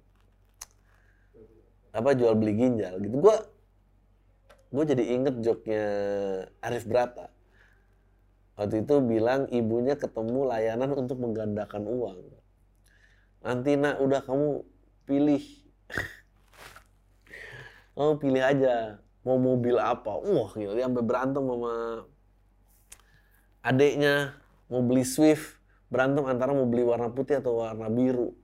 apa 1.94 2.10
jual 2.18 2.34
beli 2.34 2.58
ginjal 2.58 2.98
gitu 2.98 3.14
gue 3.22 3.36
gue 4.74 4.84
jadi 4.90 5.04
inget 5.14 5.38
joknya 5.38 5.84
Arif 6.58 6.90
Brata. 6.90 7.30
Waktu 8.58 8.82
itu 8.82 8.98
bilang 9.02 9.46
ibunya 9.54 9.94
ketemu 9.94 10.50
layanan 10.50 10.90
untuk 10.98 11.22
menggandakan 11.22 11.86
uang. 11.86 12.18
Nanti 13.46 13.78
nak 13.78 14.02
udah 14.02 14.20
kamu 14.26 14.66
pilih. 15.06 15.44
Kamu 17.94 18.18
pilih 18.18 18.42
aja 18.42 18.98
mau 19.22 19.38
mobil 19.38 19.78
apa. 19.78 20.18
Wah 20.18 20.50
gitu. 20.58 20.74
Dia 20.74 20.90
sampai 20.90 21.04
berantem 21.06 21.42
sama 21.46 21.74
adiknya 23.62 24.34
mau 24.66 24.82
beli 24.82 25.06
Swift. 25.06 25.62
Berantem 25.86 26.26
antara 26.26 26.50
mau 26.50 26.66
beli 26.66 26.82
warna 26.82 27.14
putih 27.14 27.38
atau 27.38 27.62
warna 27.62 27.86
biru. 27.86 28.34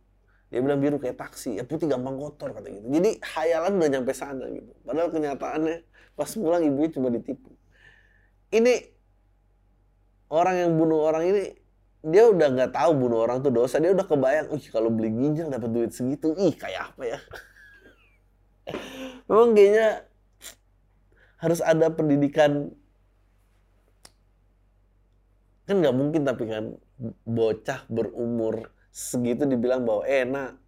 Dia 0.50 0.62
bilang 0.62 0.78
biru 0.78 1.02
kayak 1.02 1.18
taksi. 1.18 1.58
Ya 1.58 1.66
putih 1.66 1.90
gampang 1.90 2.18
kotor 2.18 2.54
kata 2.54 2.70
gitu. 2.70 2.86
Jadi 2.94 3.18
hayalan 3.22 3.78
udah 3.78 3.90
nyampe 3.90 4.12
sana 4.14 4.46
gitu. 4.54 4.70
Padahal 4.86 5.10
kenyataannya 5.10 5.89
pas 6.20 6.28
pulang 6.36 6.60
ibunya 6.60 6.92
cuma 6.92 7.08
ditipu. 7.08 7.48
Ini 8.52 8.92
orang 10.28 10.68
yang 10.68 10.72
bunuh 10.76 11.00
orang 11.00 11.24
ini 11.24 11.56
dia 12.04 12.28
udah 12.28 12.52
nggak 12.52 12.76
tahu 12.76 12.92
bunuh 12.92 13.24
orang 13.24 13.40
tuh 13.40 13.48
dosa. 13.48 13.80
Dia 13.80 13.96
udah 13.96 14.04
kebayang 14.04 14.52
ih 14.52 14.68
kalau 14.68 14.92
beli 14.92 15.08
ginjal 15.08 15.48
dapat 15.48 15.72
duit 15.72 15.96
segitu 15.96 16.36
ih 16.36 16.52
kayak 16.52 16.92
apa 16.92 17.16
ya? 17.16 17.18
Memang 19.32 19.56
kayaknya 19.56 20.04
harus 21.40 21.64
ada 21.64 21.88
pendidikan 21.88 22.68
kan 25.64 25.80
nggak 25.80 25.96
mungkin 25.96 26.28
tapi 26.28 26.44
kan 26.52 26.76
bocah 27.24 27.88
berumur 27.88 28.68
segitu 28.92 29.48
dibilang 29.48 29.88
bahwa 29.88 30.04
enak 30.04 30.60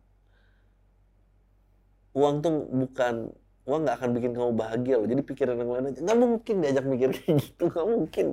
uang 2.17 2.41
tuh 2.41 2.73
bukan 2.73 3.37
uang 3.63 3.87
nggak 3.87 3.97
akan 4.03 4.11
bikin 4.19 4.33
kamu 4.35 4.53
bahagia 4.59 4.95
loh. 4.99 5.07
Jadi 5.07 5.23
pikiran 5.23 5.57
yang 5.59 5.71
lain 5.71 5.85
aja. 5.95 6.01
Nggak 6.03 6.19
mungkin 6.19 6.55
diajak 6.59 6.85
mikir 6.87 7.11
kayak 7.15 7.35
gitu. 7.39 7.63
Nggak 7.71 7.87
mungkin. 7.87 8.27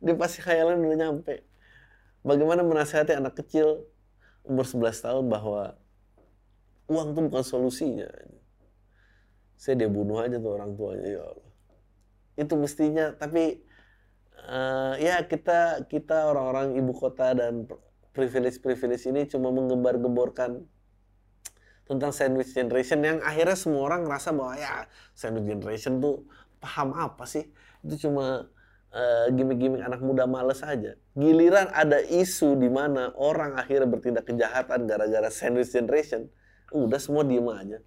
Dia 0.00 0.14
pasti 0.16 0.38
khayalan 0.44 0.80
udah 0.84 0.98
nyampe. 1.00 1.34
Bagaimana 2.20 2.60
menasihati 2.60 3.16
anak 3.16 3.40
kecil 3.40 3.88
umur 4.44 4.68
11 4.68 4.92
tahun 5.00 5.24
bahwa 5.32 5.80
uang 6.92 7.08
tuh 7.16 7.22
bukan 7.28 7.44
solusinya. 7.44 8.08
Saya 9.56 9.84
dia 9.84 9.88
bunuh 9.92 10.20
aja 10.20 10.36
tuh 10.36 10.52
orang 10.56 10.76
tuanya 10.76 11.08
ya 11.08 11.22
Allah. 11.24 11.50
Itu 12.36 12.54
mestinya. 12.60 13.16
Tapi 13.16 13.64
uh, 14.48 14.94
ya 15.00 15.24
kita 15.24 15.88
kita 15.88 16.28
orang-orang 16.28 16.76
ibu 16.76 16.92
kota 16.92 17.32
dan 17.32 17.64
privilege-privilege 18.12 19.08
ini 19.08 19.24
cuma 19.28 19.48
menggembar-gemborkan 19.54 20.64
tentang 21.90 22.14
sandwich 22.14 22.54
generation 22.54 23.02
yang 23.02 23.18
akhirnya 23.26 23.58
semua 23.58 23.90
orang 23.90 24.06
ngerasa 24.06 24.30
bahwa 24.30 24.54
ya 24.54 24.86
sandwich 25.18 25.50
generation 25.50 25.98
tuh 25.98 26.22
paham 26.62 26.94
apa 26.94 27.26
sih 27.26 27.50
itu 27.82 28.06
cuma 28.06 28.46
uh, 28.94 29.26
gimmick-gimmick 29.34 29.82
anak 29.82 29.98
muda 29.98 30.30
males 30.30 30.62
aja 30.62 30.94
giliran 31.18 31.66
ada 31.74 31.98
isu 31.98 32.54
di 32.54 32.70
mana 32.70 33.10
orang 33.18 33.58
akhirnya 33.58 33.90
bertindak 33.90 34.30
kejahatan 34.30 34.86
gara-gara 34.86 35.26
sandwich 35.34 35.74
generation 35.74 36.30
udah 36.70 37.02
semua 37.02 37.26
diem 37.26 37.50
aja 37.50 37.82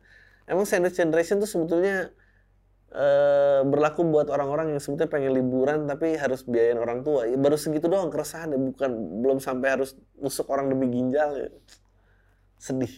emang 0.51 0.67
sandwich 0.67 0.99
generation 0.99 1.39
tuh 1.39 1.47
sebetulnya 1.47 2.11
Eh, 2.93 3.61
berlaku 3.65 4.05
buat 4.05 4.29
orang-orang 4.29 4.77
yang 4.77 4.77
sebetulnya 4.77 5.09
pengen 5.09 5.33
liburan 5.33 5.89
tapi 5.89 6.13
harus 6.13 6.45
biayain 6.45 6.77
orang 6.77 7.01
tua. 7.01 7.25
Ya, 7.25 7.33
baru 7.41 7.57
segitu 7.57 7.89
doang 7.89 8.13
keresahan 8.13 8.53
ya, 8.53 8.59
bukan 8.61 8.91
belum 9.25 9.41
sampai 9.41 9.67
harus 9.73 9.97
nusuk 10.21 10.45
orang 10.53 10.69
demi 10.69 10.93
ginjal 10.93 11.33
ya. 11.33 11.49
Sedih. 12.61 12.93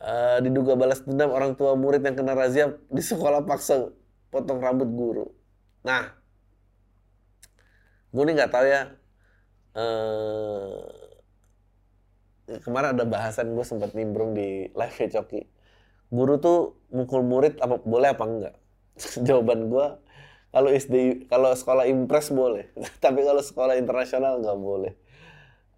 Uh, 0.00 0.40
diduga 0.40 0.80
balas 0.80 1.04
dendam 1.04 1.28
orang 1.28 1.52
tua 1.60 1.76
murid 1.76 2.00
yang 2.00 2.16
kena 2.16 2.32
razia 2.32 2.72
di 2.88 3.04
sekolah 3.04 3.44
paksa 3.44 3.92
potong 4.32 4.56
rambut 4.56 4.88
guru. 4.88 5.28
Nah, 5.84 6.08
gue 8.08 8.22
nih 8.24 8.34
nggak 8.40 8.52
tahu 8.52 8.64
ya. 8.64 8.82
Uh, 9.76 10.88
kemarin 12.64 12.96
ada 12.96 13.04
bahasan 13.04 13.52
gue 13.52 13.62
sempat 13.62 13.92
nimbrung 13.92 14.32
di 14.32 14.72
live 14.72 14.96
Coki. 15.12 15.44
Guru 16.10 16.40
tuh 16.42 16.80
mukul 16.90 17.22
murid 17.22 17.60
apa 17.60 17.78
boleh 17.84 18.08
apa 18.16 18.24
enggak? 18.24 18.54
Jawaban 19.26 19.68
gue 19.68 19.86
kalau 20.50 20.68
SD 20.74 21.28
kalau 21.30 21.54
sekolah 21.54 21.86
impres 21.86 22.34
boleh, 22.34 22.74
tapi 23.04 23.22
kalau 23.22 23.38
sekolah 23.38 23.78
internasional 23.78 24.42
nggak 24.42 24.58
boleh. 24.58 24.92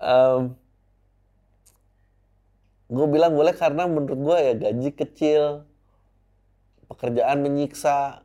Um, 0.01 0.57
gue 2.93 3.07
bilang 3.09 3.33
boleh 3.33 3.57
karena 3.57 3.89
menurut 3.89 4.21
gue 4.21 4.37
ya 4.37 4.53
gaji 4.69 4.91
kecil 4.93 5.65
pekerjaan 6.93 7.41
menyiksa 7.41 8.21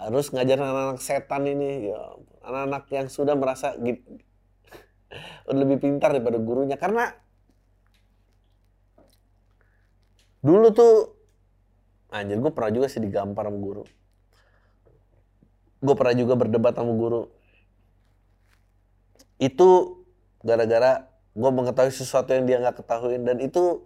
harus 0.00 0.32
ngajar 0.32 0.56
anak-anak 0.58 1.00
setan 1.04 1.44
ini 1.44 1.92
ya 1.92 2.00
anak-anak 2.44 2.84
yang 2.88 3.06
sudah 3.12 3.36
merasa 3.36 3.76
lebih 5.60 5.76
pintar 5.80 6.16
daripada 6.16 6.40
gurunya. 6.40 6.76
Karena 6.80 7.08
dulu 10.44 10.66
tuh 10.72 10.94
anjir 12.12 12.40
gue 12.40 12.52
pernah 12.52 12.72
juga 12.72 12.86
sih 12.88 13.00
digampar 13.00 13.48
sama 13.48 13.58
guru. 13.60 13.84
Gue 15.84 15.94
pernah 15.96 16.14
juga 16.16 16.34
berdebat 16.36 16.74
sama 16.76 16.92
guru. 16.96 17.28
Itu 19.36 20.00
gara-gara 20.40 21.13
gue 21.34 21.50
mengetahui 21.50 21.90
sesuatu 21.90 22.30
yang 22.30 22.46
dia 22.46 22.62
nggak 22.62 22.78
ketahui 22.78 23.18
dan 23.18 23.42
itu 23.42 23.82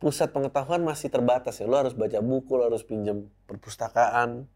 pusat 0.00 0.32
pengetahuan 0.32 0.80
masih 0.84 1.12
terbatas 1.12 1.60
ya. 1.60 1.68
Lo 1.68 1.76
harus 1.76 1.92
baca 1.92 2.20
buku 2.24 2.56
lo 2.56 2.68
harus 2.72 2.84
pinjam 2.84 3.28
perpustakaan. 3.44 4.48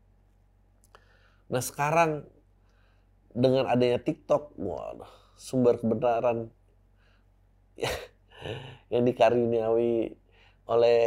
Nah 1.52 1.62
sekarang 1.62 2.24
dengan 3.36 3.68
adanya 3.68 4.00
TikTok 4.00 4.56
waduh 4.56 5.08
sumber 5.38 5.78
kebenaran 5.78 6.50
yang 8.92 9.02
dikaruniai 9.06 10.16
oleh 10.70 11.02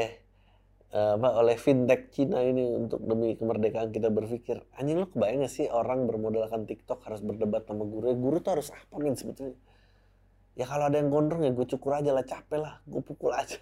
apa 0.94 1.42
oleh 1.42 1.58
fintech 1.58 2.14
Cina 2.14 2.46
ini 2.46 2.70
untuk 2.70 3.02
demi 3.02 3.34
kemerdekaan 3.34 3.90
kita 3.90 4.14
berpikir. 4.14 4.62
Anjing 4.78 5.02
lo 5.02 5.10
kebayang 5.10 5.42
gak 5.42 5.50
sih 5.50 5.66
orang 5.66 6.06
bermodalkan 6.06 6.70
TikTok 6.70 7.02
harus 7.10 7.26
berdebat 7.26 7.66
sama 7.66 7.82
guru? 7.82 8.14
Guru 8.14 8.38
tuh 8.46 8.62
harus 8.62 8.70
apa 8.70 9.02
nih 9.02 9.18
sebetulnya 9.18 9.58
ya 10.54 10.66
kalau 10.70 10.90
ada 10.90 11.02
yang 11.02 11.10
gondrong 11.10 11.42
ya 11.42 11.52
gue 11.52 11.66
cukur 11.66 11.98
aja 11.98 12.14
lah 12.14 12.26
capek 12.26 12.60
lah 12.62 12.74
gue 12.86 13.02
pukul 13.02 13.34
aja. 13.34 13.58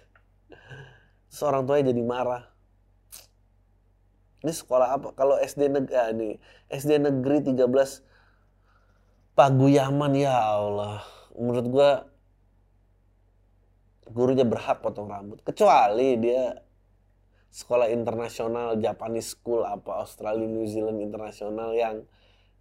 Seorang 1.36 1.64
tua 1.64 1.80
jadi 1.80 2.02
marah. 2.04 2.52
Ini 4.42 4.52
sekolah 4.52 4.98
apa? 4.98 5.08
Kalau 5.14 5.38
SD 5.38 5.70
negeri 5.70 5.94
ah, 5.94 6.10
ini 6.10 6.34
SD 6.66 6.98
negeri 6.98 7.46
13 7.46 7.62
Paguyaman 9.32 10.12
ya 10.12 10.36
Allah. 10.36 11.00
Menurut 11.32 11.66
gue 11.72 11.90
gurunya 14.12 14.44
berhak 14.44 14.84
potong 14.84 15.08
rambut. 15.08 15.40
Kecuali 15.40 16.20
dia 16.20 16.60
sekolah 17.52 17.88
internasional 17.88 18.76
Japanese 18.76 19.32
school 19.32 19.64
apa 19.64 20.04
Australia 20.04 20.44
New 20.44 20.68
Zealand 20.68 21.00
internasional 21.00 21.72
yang 21.72 22.04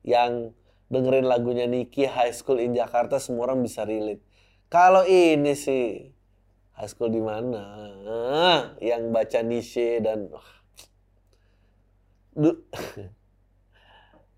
yang 0.03 0.55
dengerin 0.91 1.23
lagunya 1.23 1.71
Niki 1.71 2.03
High 2.03 2.35
School 2.35 2.59
in 2.59 2.75
Jakarta 2.75 3.15
semua 3.15 3.47
orang 3.47 3.63
bisa 3.63 3.87
relate. 3.87 4.19
Kalau 4.67 5.07
ini 5.07 5.55
sih 5.55 6.11
High 6.75 6.91
School 6.91 7.15
di 7.15 7.23
mana? 7.23 7.63
Yang 8.83 9.03
baca 9.15 9.39
Nishe 9.47 10.03
dan 10.03 10.27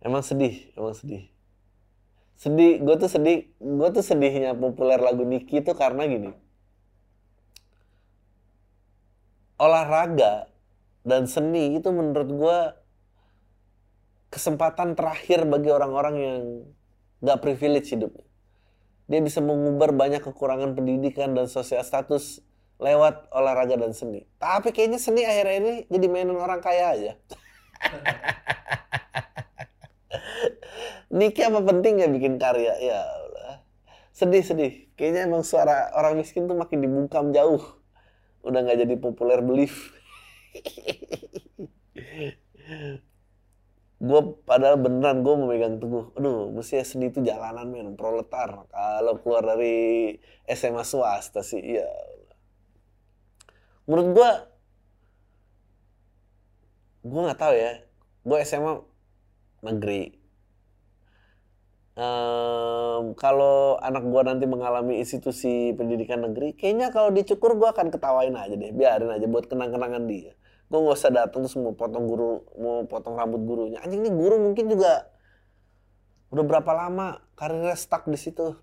emang 0.05 0.21
sedih, 0.21 0.69
emang 0.77 0.93
sedih. 0.93 1.29
Sedih, 2.37 2.81
gue 2.81 2.95
tuh 2.97 3.09
sedih, 3.09 3.49
gue 3.57 3.89
tuh 3.93 4.03
sedihnya 4.05 4.53
populer 4.53 5.01
lagu 5.01 5.25
Niki 5.25 5.61
tuh 5.65 5.73
karena 5.73 6.05
gini. 6.05 6.33
Olahraga 9.57 10.49
dan 11.07 11.29
seni 11.29 11.77
itu 11.77 11.87
menurut 11.93 12.29
gue 12.29 12.59
kesempatan 14.33 14.97
terakhir 14.97 15.45
bagi 15.45 15.69
orang-orang 15.69 16.15
yang 16.17 16.65
gak 17.21 17.45
privilege 17.45 17.93
hidupnya. 17.93 18.25
Dia 19.05 19.21
bisa 19.21 19.45
mengubah 19.45 19.93
banyak 19.93 20.25
kekurangan 20.25 20.73
pendidikan 20.73 21.37
dan 21.37 21.45
sosial 21.45 21.85
status 21.85 22.41
lewat 22.81 23.29
olahraga 23.29 23.77
dan 23.77 23.93
seni. 23.93 24.25
Tapi 24.41 24.73
kayaknya 24.73 24.97
seni 24.97 25.21
akhirnya 25.21 25.57
ini 25.61 25.73
jadi 25.85 26.09
mainan 26.09 26.41
orang 26.41 26.65
kaya 26.65 26.97
aja. 26.97 27.13
Niki 31.13 31.45
apa 31.45 31.61
penting 31.61 32.01
ya 32.01 32.09
bikin 32.09 32.41
karya? 32.41 32.73
Ya 32.81 33.05
Allah. 33.05 33.61
Sedih-sedih. 34.17 34.89
Kayaknya 34.97 35.29
emang 35.29 35.45
suara 35.45 35.93
orang 35.93 36.17
miskin 36.17 36.49
tuh 36.49 36.57
makin 36.57 36.81
dibungkam 36.81 37.29
jauh. 37.29 37.61
Udah 38.41 38.65
gak 38.65 38.81
jadi 38.81 38.97
populer 38.97 39.45
belief. 39.45 39.93
gue 44.03 44.21
padahal 44.43 44.75
beneran 44.83 45.23
gue 45.23 45.33
memegang 45.39 45.75
teguh. 45.79 46.11
Aduh 46.19 46.51
mesti 46.51 46.83
seni 46.83 47.07
itu 47.07 47.23
jalanan 47.23 47.71
men. 47.71 47.95
Proletar. 47.95 48.67
Kalau 48.67 49.13
keluar 49.23 49.55
dari 49.55 50.11
SMA 50.43 50.83
swasta 50.83 51.39
sih 51.39 51.79
ya 51.79 51.87
menurut 53.87 54.09
gue 54.15 54.29
gue 57.07 57.21
nggak 57.23 57.39
tahu 57.39 57.53
ya. 57.55 57.73
Gue 58.27 58.37
SMA 58.43 58.73
negeri. 59.63 60.19
Um, 61.93 63.13
kalau 63.13 63.77
anak 63.77 64.01
gue 64.01 64.21
nanti 64.25 64.49
mengalami 64.49 64.97
institusi 64.97 65.77
pendidikan 65.77 66.25
negeri 66.25 66.57
kayaknya 66.57 66.89
kalau 66.89 67.13
dicukur 67.13 67.53
gue 67.53 67.69
akan 67.71 67.87
ketawain 67.87 68.35
aja 68.35 68.51
deh. 68.51 68.71
Biarin 68.75 69.15
aja 69.15 69.27
buat 69.31 69.47
kenang-kenangan 69.47 70.03
dia 70.11 70.35
gue 70.73 70.81
gak 70.81 70.97
usah 70.97 71.13
datang 71.13 71.45
terus 71.45 71.53
mau 71.61 71.77
potong 71.77 72.09
guru 72.09 72.41
mau 72.57 72.81
potong 72.89 73.13
rambut 73.13 73.45
gurunya. 73.45 73.77
Anjing 73.85 74.01
nih 74.01 74.09
guru 74.09 74.41
mungkin 74.41 74.73
juga 74.73 75.05
udah 76.33 76.41
berapa 76.41 76.71
lama 76.73 77.21
karirnya 77.37 77.77
stuck 77.77 78.09
di 78.09 78.17
situ? 78.17 78.57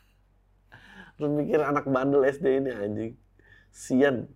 Lu 1.20 1.28
mikir 1.28 1.60
anak 1.60 1.84
bandel 1.92 2.24
SD 2.24 2.64
ini 2.64 2.72
anjing. 2.72 3.12
Sian. 3.68 4.32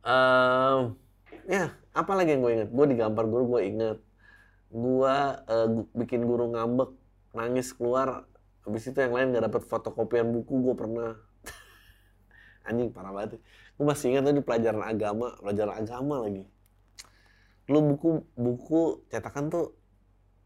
Um, 0.00 0.96
ya 1.44 1.76
apa 1.92 2.12
lagi 2.16 2.32
yang 2.32 2.40
gue 2.40 2.52
inget 2.56 2.70
gue 2.72 2.86
digampar 2.88 3.28
guru 3.28 3.52
gue 3.52 3.60
inget 3.68 3.98
gue 4.72 5.14
uh, 5.44 5.68
bikin 5.92 6.24
guru 6.24 6.56
ngambek 6.56 6.88
nangis 7.36 7.76
keluar. 7.76 8.24
Habis 8.64 8.88
itu 8.88 8.96
yang 8.96 9.12
lain 9.12 9.36
gak 9.36 9.44
dapet 9.44 9.62
fotokopian 9.68 10.32
buku 10.32 10.72
gue 10.72 10.72
pernah. 10.72 11.20
Anjing 12.64 12.88
parah 12.96 13.12
banget 13.12 13.44
gue 13.80 13.86
masih 13.88 14.12
ingat 14.12 14.28
di 14.28 14.44
pelajaran 14.44 14.84
agama 14.84 15.40
pelajaran 15.40 15.74
agama 15.80 16.28
lagi 16.28 16.44
lu 17.72 17.80
buku 17.80 18.28
buku 18.36 19.08
cetakan 19.08 19.48
tuh 19.48 19.72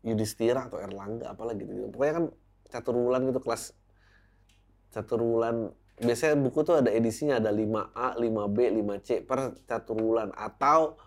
Yudhistira 0.07 0.68
atau 0.68 0.79
Erlangga 0.79 1.33
apalah 1.33 1.57
gitu, 1.59 1.90
pokoknya 1.90 2.12
kan 2.14 2.25
catur 2.70 2.94
bulan 2.94 3.27
gitu 3.27 3.40
kelas 3.42 3.75
catur 4.94 5.18
bulan 5.18 5.75
biasanya 5.99 6.37
buku 6.38 6.62
tuh 6.66 6.83
ada 6.83 6.90
edisinya 6.90 7.38
ada 7.38 7.55
5A, 7.55 8.18
5B, 8.18 8.59
5C 8.83 9.23
per 9.23 9.55
catur 9.66 9.97
bulan 9.99 10.35
atau 10.35 10.99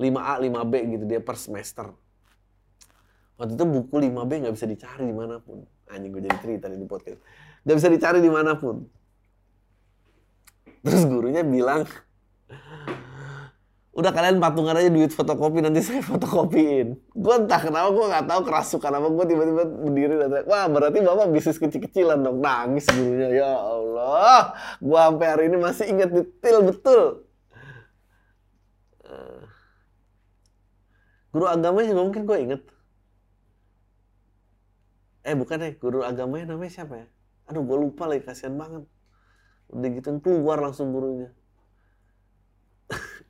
5A, 0.00 0.40
5B 0.40 0.74
gitu 0.96 1.04
dia 1.04 1.20
per 1.20 1.36
semester. 1.36 1.92
Waktu 3.36 3.52
itu 3.60 3.64
buku 3.68 3.94
5B 4.08 4.30
nggak 4.48 4.54
bisa 4.56 4.64
dicari 4.64 5.04
di 5.04 5.12
mana 5.12 5.36
pun. 5.36 5.64
Anjing 5.92 6.10
gue 6.16 6.22
jadi 6.24 6.36
cerita 6.40 6.66
di 6.72 6.88
podcast. 6.88 7.20
Nggak 7.68 7.76
bisa 7.76 7.88
dicari 7.92 8.18
di 8.24 8.32
mana 8.32 8.56
pun. 8.56 8.88
Terus 10.82 11.02
gurunya 11.06 11.46
bilang, 11.46 11.86
udah 13.92 14.08
kalian 14.08 14.40
patungan 14.40 14.72
aja 14.72 14.88
duit 14.88 15.12
fotokopi 15.12 15.60
nanti 15.60 15.84
saya 15.84 16.00
fotokopiin. 16.00 16.96
Gue 17.12 17.34
entah 17.38 17.60
kenapa 17.60 17.92
gue 17.92 18.06
nggak 18.08 18.26
tahu 18.26 18.40
kerasukan 18.48 18.92
apa 18.98 19.08
gue 19.12 19.24
tiba-tiba 19.28 19.62
berdiri 19.68 20.14
dan 20.16 20.30
wah 20.48 20.64
berarti 20.66 20.98
bapak 21.04 21.28
bisnis 21.28 21.60
kecil-kecilan 21.60 22.18
dong 22.24 22.40
nangis 22.40 22.88
gurunya 22.88 23.28
ya 23.36 23.52
Allah 23.52 24.56
gue 24.80 24.96
sampai 24.96 25.26
hari 25.28 25.44
ini 25.52 25.56
masih 25.60 25.86
ingat 25.92 26.08
detail 26.08 26.58
betul. 26.64 27.02
Guru 31.32 31.48
agamanya 31.48 31.96
juga 31.96 32.02
mungkin 32.04 32.22
gue 32.28 32.38
inget. 32.44 32.62
Eh 35.24 35.32
bukan 35.36 35.56
deh, 35.60 35.72
guru 35.80 36.04
agamanya 36.04 36.52
namanya 36.52 36.72
siapa 36.72 36.94
ya? 36.96 37.06
Aduh 37.48 37.64
gue 37.64 37.76
lupa 37.76 38.04
lagi 38.08 38.24
kasihan 38.24 38.56
banget 38.56 38.88
udah 39.72 39.88
gitu 39.88 40.08
keluar 40.20 40.60
langsung 40.60 40.92
gurunya. 40.92 41.32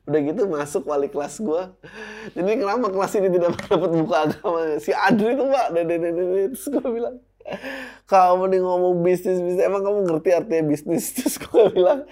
Udah 0.03 0.19
gitu 0.19 0.51
masuk 0.51 0.83
wali 0.83 1.07
kelas 1.07 1.39
gue 1.39 1.63
jadi 2.31 2.59
kenapa 2.59 2.87
kelas 2.87 3.11
ini 3.19 3.27
tidak 3.31 3.51
dapat 3.67 3.89
buku 3.91 4.13
agama. 4.15 4.59
Si 4.79 4.91
Adri 4.95 5.35
itu 5.35 5.43
pak 5.47 5.67
terus 5.75 6.63
gue 6.71 6.87
bilang 6.87 7.15
kamu 8.07 8.43
nih 8.55 8.59
ngomong 8.63 9.03
bisnis 9.03 9.43
bisnis. 9.43 9.63
Emang 9.67 9.83
kamu 9.83 10.07
ngerti 10.07 10.29
artinya 10.31 10.63
bisnis? 10.63 11.11
Terus 11.15 11.35
gue 11.43 11.63
bilang 11.75 12.07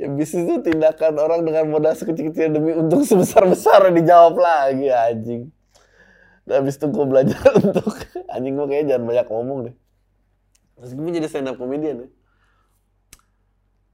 ya 0.00 0.08
bisnis 0.08 0.48
itu 0.48 0.56
tindakan 0.64 1.20
orang 1.20 1.44
dengan 1.44 1.68
modal 1.68 1.92
sekecil-kecil 1.92 2.48
demi 2.56 2.72
untung 2.72 3.04
sebesar-besar. 3.04 3.92
Dijawab 3.92 4.40
lagi 4.40 4.88
anjing. 4.88 5.52
Dan 6.48 6.64
habis 6.64 6.80
itu 6.80 6.88
gue 6.88 7.04
belajar 7.04 7.40
untuk 7.60 7.92
anjing 8.32 8.56
gue 8.56 8.66
kayaknya 8.72 8.96
jangan 8.96 9.04
banyak 9.04 9.26
ngomong 9.28 9.58
deh. 9.68 9.74
Terus 10.80 10.90
gue 10.96 11.12
jadi 11.12 11.28
stand 11.28 11.52
up 11.52 11.60
comedian 11.60 12.08
ya 12.08 12.19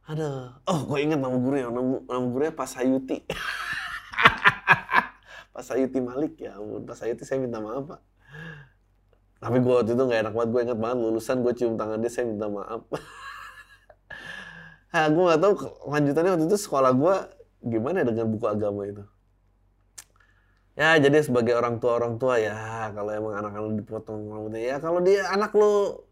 ada. 0.07 0.62
Oh 0.71 0.87
gue 0.87 0.99
ingat 1.03 1.19
nama 1.19 1.35
gurunya. 1.35 1.66
Nama, 1.66 2.01
nama 2.07 2.27
gurunya 2.31 2.55
Pak 2.55 2.69
Sayuti. 2.71 3.27
Pak 5.55 5.62
Sayuti 5.66 5.99
Malik. 5.99 6.38
Ya 6.38 6.55
ampun 6.55 6.87
Pak 6.87 6.97
Sayuti 6.99 7.27
saya 7.27 7.42
minta 7.42 7.59
maaf 7.59 7.90
Pak. 7.90 8.01
Tapi 9.37 9.61
gue 9.61 9.75
waktu 9.75 9.92
itu 9.92 10.03
gak 10.09 10.21
enak 10.27 10.33
banget, 10.33 10.49
gue 10.49 10.61
inget 10.64 10.79
banget 10.81 10.97
lulusan 10.97 11.37
gue 11.45 11.53
cium 11.53 11.77
tangan 11.77 12.01
dia, 12.01 12.09
saya 12.09 12.25
minta 12.25 12.49
maaf. 12.49 12.88
nah, 14.97 15.07
gue 15.12 15.23
gak 15.29 15.40
tahu 15.45 15.53
lanjutannya 15.92 16.31
waktu 16.33 16.47
itu 16.49 16.57
sekolah 16.57 16.90
gue 16.97 17.14
gimana 17.69 18.01
ya 18.01 18.05
dengan 18.09 18.27
buku 18.33 18.47
agama 18.49 18.88
itu. 18.88 19.05
Ya 20.77 20.97
jadi 21.01 21.25
sebagai 21.25 21.57
orang 21.57 21.81
tua 21.81 21.97
orang 21.97 22.21
tua 22.21 22.37
ya 22.37 22.92
kalau 22.92 23.09
emang 23.09 23.33
anak-anak 23.40 23.81
dipotong 23.81 24.29
rambutnya 24.29 24.61
ya 24.61 24.77
kalau 24.77 25.01
dia 25.01 25.25
anak 25.33 25.57
lu 25.57 26.05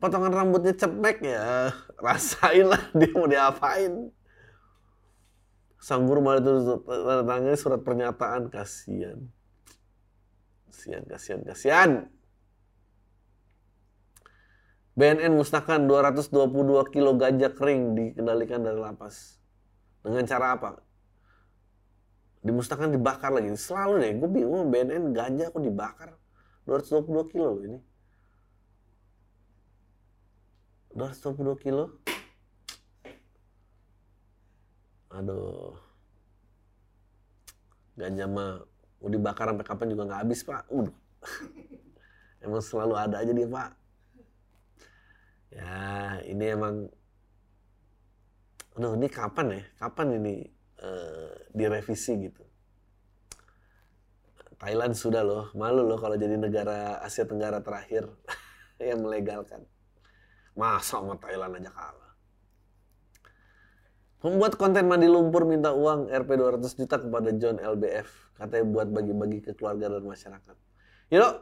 potongan 0.00 0.32
rambutnya 0.32 0.72
cepek 0.72 1.20
ya 1.22 1.70
rasain 2.04 2.66
lah 2.66 2.82
dia 2.96 3.12
mau 3.12 3.28
diapain. 3.28 4.08
Sang 5.80 6.04
guru 6.04 6.20
malah 6.20 6.44
tanda 7.24 7.56
surat 7.56 7.80
pernyataan 7.80 8.52
kasihan. 8.52 9.16
Kasihan, 10.68 11.04
kasihan, 11.08 11.40
kasihan. 11.40 11.90
BNN 14.92 15.32
musnahkan 15.40 15.88
222 15.88 16.92
kilo 16.92 17.16
ganja 17.16 17.48
kering 17.48 17.96
dikendalikan 17.96 18.60
dari 18.60 18.76
lapas. 18.76 19.40
Dengan 20.04 20.28
cara 20.28 20.46
apa? 20.60 20.70
Dimusnahkan 22.44 22.92
dibakar 22.92 23.32
lagi. 23.32 23.48
Selalu 23.56 24.04
deh, 24.04 24.12
gue 24.20 24.28
bingung 24.28 24.68
BNN 24.68 25.16
ganja 25.16 25.48
kok 25.48 25.64
dibakar. 25.64 26.20
222 26.68 27.32
kilo 27.32 27.56
ini. 27.64 27.80
222 31.00 31.64
kilo. 31.64 31.96
Aduh. 35.08 35.72
Ganja 37.96 38.28
mah 38.28 38.60
mau 39.00 39.08
dibakar 39.08 39.48
sampai 39.48 39.64
kapan 39.64 39.88
juga 39.96 40.02
nggak 40.12 40.20
habis 40.28 40.44
pak. 40.44 40.68
Udah 40.68 40.92
emang 42.44 42.60
selalu 42.60 42.94
ada 43.00 43.16
aja 43.24 43.32
dia 43.32 43.48
pak. 43.48 43.70
Ya 45.50 45.72
ini 46.28 46.44
emang 46.52 46.74
aduh 48.76 48.92
ini 49.00 49.08
kapan 49.08 49.46
ya? 49.56 49.62
Kapan 49.80 50.20
ini 50.20 50.34
uh, 50.84 51.32
direvisi 51.56 52.28
gitu? 52.28 52.44
Thailand 54.60 54.92
sudah 54.92 55.24
loh. 55.24 55.48
Malu 55.56 55.80
loh 55.80 55.96
kalau 55.96 56.20
jadi 56.20 56.36
negara 56.36 57.00
Asia 57.00 57.24
Tenggara 57.24 57.64
terakhir 57.64 58.04
yang 58.76 59.00
melegalkan 59.00 59.64
masa 60.60 61.00
sama 61.00 61.16
Thailand 61.16 61.56
aja 61.56 61.72
kalah 61.72 62.10
Membuat 64.20 64.60
konten 64.60 64.84
mandi 64.84 65.08
lumpur 65.08 65.48
minta 65.48 65.72
uang 65.72 66.12
Rp 66.12 66.28
200 66.60 66.76
juta 66.76 67.00
kepada 67.00 67.32
John 67.40 67.56
LBF. 67.56 68.36
Katanya 68.36 68.64
buat 68.68 68.88
bagi-bagi 68.92 69.40
ke 69.40 69.56
keluarga 69.56 69.96
dan 69.96 70.04
masyarakat. 70.04 70.56
You 71.08 71.24
know, 71.24 71.40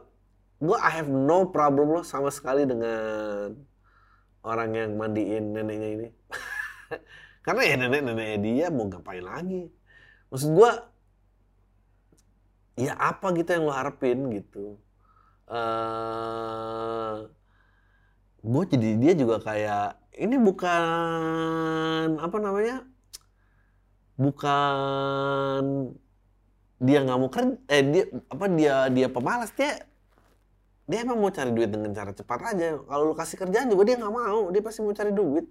gue 0.63 0.77
I 0.79 1.03
have 1.03 1.11
no 1.11 1.51
problem 1.51 1.91
loh 1.91 2.07
sama 2.07 2.31
sekali 2.31 2.63
dengan 2.63 3.51
orang 4.47 4.69
yang 4.79 4.95
mandiin 4.95 5.51
neneknya 5.51 5.89
ini. 5.91 6.07
Karena 7.45 7.61
ya 7.67 7.75
nenek-neneknya 7.83 8.37
dia 8.39 8.65
mau 8.71 8.87
ngapain 8.87 9.27
lagi. 9.27 9.67
Maksud 10.31 10.49
gue, 10.55 10.71
ya 12.79 12.95
apa 12.95 13.35
gitu 13.35 13.59
yang 13.59 13.67
lo 13.67 13.75
harapin 13.75 14.23
gitu. 14.31 14.79
Uh, 15.51 17.27
gue 18.39 18.63
jadi 18.71 18.89
dia 18.95 19.13
juga 19.19 19.43
kayak 19.43 19.99
ini 20.19 20.35
bukan 20.39 22.19
apa 22.19 22.37
namanya 22.39 22.87
bukan 24.19 25.63
dia 26.79 27.03
nggak 27.03 27.19
mau 27.19 27.27
kerja 27.31 27.55
eh 27.67 27.83
dia 27.83 28.03
apa 28.31 28.45
dia 28.47 28.75
dia 28.87 29.07
pemalas 29.11 29.51
dia 29.55 29.83
dia 30.89 31.05
emang 31.05 31.21
mau 31.21 31.29
cari 31.29 31.53
duit 31.53 31.69
dengan 31.69 31.93
cara 31.93 32.09
cepat 32.17 32.39
aja. 32.49 32.81
Kalau 32.81 33.03
lu 33.05 33.13
kasih 33.13 33.37
kerjaan 33.37 33.69
juga 33.69 33.85
dia 33.85 33.95
nggak 34.01 34.09
mau 34.09 34.49
dia 34.49 34.61
pasti 34.65 34.81
mau 34.81 34.89
cari 34.89 35.13
duit. 35.13 35.45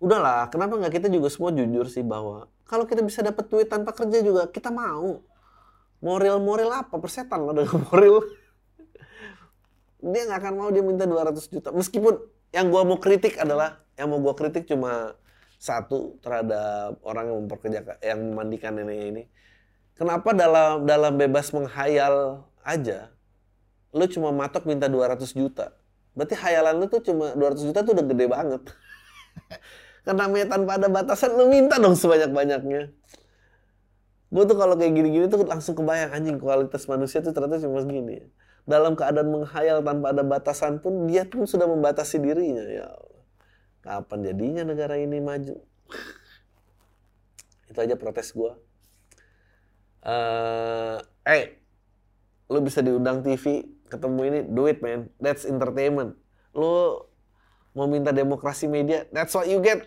Udahlah 0.00 0.48
kenapa 0.48 0.80
nggak 0.80 0.96
kita 0.96 1.12
juga 1.12 1.28
semua 1.28 1.52
jujur 1.52 1.84
sih 1.92 2.00
bahwa 2.00 2.48
kalau 2.64 2.88
kita 2.88 3.04
bisa 3.04 3.20
dapat 3.20 3.52
duit 3.52 3.68
tanpa 3.68 3.92
kerja 3.92 4.24
juga 4.24 4.48
kita 4.48 4.72
mau. 4.72 5.20
Moral 6.00 6.40
moral 6.40 6.72
apa? 6.72 6.96
Persetan 6.96 7.44
lah 7.44 7.52
dengan 7.52 7.84
moral 7.92 8.24
dia 10.00 10.22
nggak 10.26 10.40
akan 10.40 10.54
mau 10.56 10.68
dia 10.72 10.82
minta 10.84 11.04
200 11.04 11.36
juta 11.52 11.68
meskipun 11.70 12.18
yang 12.50 12.72
gua 12.72 12.82
mau 12.82 12.98
kritik 12.98 13.38
adalah 13.38 13.84
yang 13.94 14.10
mau 14.10 14.18
gua 14.18 14.34
kritik 14.34 14.66
cuma 14.66 15.14
satu 15.60 16.16
terhadap 16.24 16.96
orang 17.04 17.28
yang 17.28 17.38
memperkerjakan 17.44 17.96
yang 18.00 18.18
memandikan 18.32 18.72
nenek 18.72 18.98
ini. 19.12 19.22
Kenapa 19.92 20.32
dalam 20.32 20.88
dalam 20.88 21.20
bebas 21.20 21.52
menghayal 21.52 22.48
aja 22.64 23.12
lu 23.92 24.06
cuma 24.08 24.32
matok 24.32 24.64
minta 24.64 24.88
200 24.88 25.20
juta. 25.36 25.76
Berarti 26.16 26.34
hayalan 26.38 26.80
lu 26.80 26.86
tuh 26.88 27.04
cuma 27.04 27.36
200 27.36 27.68
juta 27.68 27.84
tuh 27.84 27.92
udah 27.92 28.06
gede 28.08 28.26
banget. 28.30 28.62
Karena 30.06 30.26
namanya 30.26 30.46
tanpa 30.56 30.80
ada 30.80 30.88
batasan 30.88 31.36
lu 31.36 31.52
minta 31.52 31.76
dong 31.76 31.98
sebanyak-banyaknya. 31.98 32.96
Gue 34.30 34.44
tuh 34.46 34.56
kalau 34.56 34.78
kayak 34.78 34.94
gini-gini 34.94 35.26
tuh 35.26 35.42
langsung 35.42 35.74
kebayang 35.74 36.14
anjing 36.14 36.38
kualitas 36.38 36.86
manusia 36.86 37.18
tuh 37.18 37.34
ternyata 37.34 37.66
cuma 37.66 37.82
segini 37.82 38.30
dalam 38.68 38.96
keadaan 38.96 39.28
menghayal 39.30 39.80
tanpa 39.80 40.12
ada 40.12 40.24
batasan 40.24 40.80
pun 40.80 41.08
dia 41.08 41.24
pun 41.24 41.44
sudah 41.44 41.68
membatasi 41.68 42.20
dirinya 42.20 42.64
ya. 42.64 42.88
Kapan 43.80 44.32
jadinya 44.32 44.62
negara 44.68 45.00
ini 45.00 45.18
maju? 45.24 45.56
Itu 47.70 47.78
aja 47.80 47.96
protes 47.96 48.34
gue. 48.36 48.52
Uh, 50.00 50.96
eh, 51.28 51.60
lu 52.48 52.60
bisa 52.64 52.80
diundang 52.84 53.24
TV, 53.24 53.64
ketemu 53.88 54.20
ini, 54.28 54.40
do 54.48 54.68
it 54.68 54.84
man. 54.84 55.08
That's 55.16 55.48
entertainment. 55.48 56.16
Lu 56.52 57.04
mau 57.72 57.86
minta 57.86 58.10
demokrasi 58.10 58.66
media, 58.66 59.06
that's 59.14 59.32
what 59.32 59.46
you 59.46 59.62
get. 59.62 59.86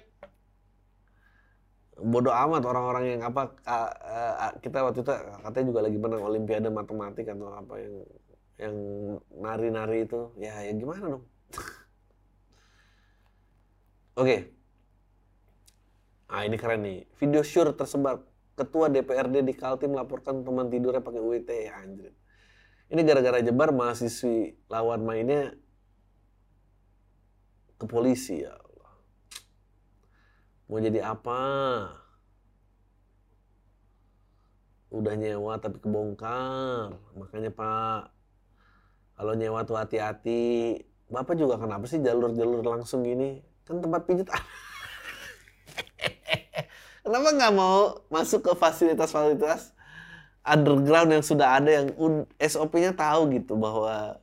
Bodoh 1.94 2.34
amat 2.34 2.66
orang-orang 2.66 3.16
yang 3.16 3.22
apa, 3.22 3.54
uh, 3.70 4.58
kita 4.58 4.82
waktu 4.82 5.06
itu 5.06 5.14
katanya 5.14 5.66
juga 5.70 5.82
lagi 5.86 5.98
menang 6.02 6.24
olimpiade 6.26 6.70
matematik 6.74 7.30
atau 7.30 7.54
apa 7.54 7.78
yang 7.78 7.94
yang 8.62 8.76
nari-nari 9.34 10.06
itu 10.06 10.30
ya 10.38 10.62
ya 10.62 10.74
gimana 10.78 11.18
dong? 11.18 11.26
Oke. 14.14 14.26
Okay. 14.30 14.40
ah 16.30 16.46
ini 16.46 16.58
keren 16.58 16.82
nih. 16.86 17.06
Video 17.18 17.42
sure 17.42 17.74
tersebar. 17.74 18.22
Ketua 18.54 18.86
DPRD 18.86 19.42
di 19.42 19.54
Kaltim 19.58 19.98
melaporkan 19.98 20.46
teman 20.46 20.70
tidurnya 20.70 21.02
pakai 21.02 21.18
UIT 21.18 21.50
ya 21.50 21.74
anjir. 21.82 22.14
Ini 22.94 23.02
gara-gara 23.02 23.42
jebar 23.42 23.74
mahasiswi 23.74 24.54
lawan 24.70 25.02
mainnya 25.02 25.58
ke 27.82 27.86
polisi 27.90 28.46
ya 28.46 28.54
Allah. 28.54 28.94
Mau 30.70 30.78
jadi 30.78 31.02
apa? 31.02 31.42
Udah 34.94 35.18
nyewa 35.18 35.58
tapi 35.58 35.82
kebongkar. 35.82 36.94
Makanya 37.18 37.50
pak 37.50 38.14
kalau 39.24 39.40
nyewa 39.40 39.64
tuh 39.64 39.80
hati-hati. 39.80 40.84
Bapak 41.08 41.40
juga 41.40 41.56
kenapa 41.56 41.88
sih 41.88 42.04
jalur-jalur 42.04 42.60
langsung 42.60 43.08
gini? 43.08 43.40
Kan 43.64 43.80
tempat 43.80 44.04
pijat. 44.04 44.28
kenapa 47.08 47.32
nggak 47.32 47.54
mau 47.56 48.04
masuk 48.12 48.44
ke 48.44 48.52
fasilitas-fasilitas 48.52 49.72
underground 50.44 51.16
yang 51.16 51.24
sudah 51.24 51.56
ada 51.56 51.72
yang 51.72 51.88
SOP-nya 52.36 52.92
tahu 52.92 53.32
gitu 53.32 53.56
bahwa 53.56 54.20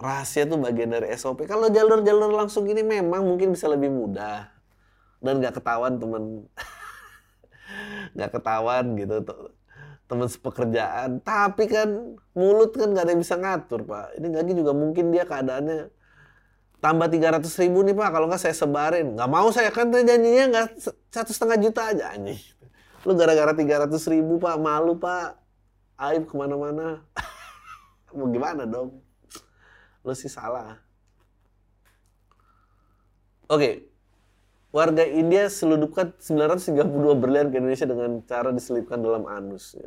rahasia 0.00 0.48
tuh 0.48 0.56
bagian 0.64 0.96
dari 0.96 1.12
SOP. 1.12 1.44
Kalau 1.44 1.68
jalur-jalur 1.68 2.32
langsung 2.32 2.64
gini 2.64 2.80
memang 2.80 3.20
mungkin 3.20 3.52
bisa 3.52 3.68
lebih 3.68 3.92
mudah 3.92 4.48
dan 5.20 5.44
nggak 5.44 5.60
ketahuan 5.60 6.00
temen 6.00 6.48
nggak 8.16 8.32
ketahuan 8.32 8.96
gitu 8.96 9.44
teman 10.06 10.28
sepekerjaan. 10.30 11.20
Tapi 11.22 11.64
kan 11.70 12.18
mulut 12.34 12.74
kan 12.74 12.90
nggak 12.90 13.04
ada 13.06 13.12
yang 13.14 13.22
bisa 13.22 13.36
ngatur 13.38 13.86
pak. 13.86 14.18
Ini 14.18 14.26
lagi 14.32 14.52
juga 14.54 14.72
mungkin 14.74 15.14
dia 15.14 15.26
keadaannya 15.26 15.90
tambah 16.78 17.08
tiga 17.10 17.38
ratus 17.38 17.54
ribu 17.58 17.82
nih 17.82 17.94
pak. 17.94 18.08
Kalau 18.14 18.26
nggak 18.30 18.42
saya 18.42 18.54
sebarin. 18.54 19.18
Nggak 19.18 19.30
mau 19.30 19.48
saya 19.50 19.70
kan 19.74 19.90
janjinya 19.90 20.44
nggak 20.50 20.66
satu 21.10 21.30
setengah 21.30 21.58
juta 21.62 21.82
aja 21.90 22.14
nih 22.18 22.56
lu 23.06 23.14
gara-gara 23.14 23.54
tiga 23.54 23.86
ratus 23.86 24.10
ribu 24.10 24.42
pak 24.42 24.58
malu 24.58 24.98
pak. 24.98 25.38
Aib 25.96 26.26
ke 26.28 26.34
mana-mana. 26.36 27.06
Mau 28.12 28.28
gimana 28.28 28.68
dong? 28.68 29.00
Lu 30.04 30.12
sih 30.12 30.28
salah. 30.28 30.76
Oke, 33.48 33.88
warga 34.74 35.04
India 35.06 35.46
seludupkan 35.50 36.14
932 36.18 36.82
berlian 37.16 37.48
ke 37.48 37.58
Indonesia 37.58 37.86
dengan 37.88 38.22
cara 38.26 38.50
diselipkan 38.50 39.00
dalam 39.00 39.24
anus. 39.26 39.78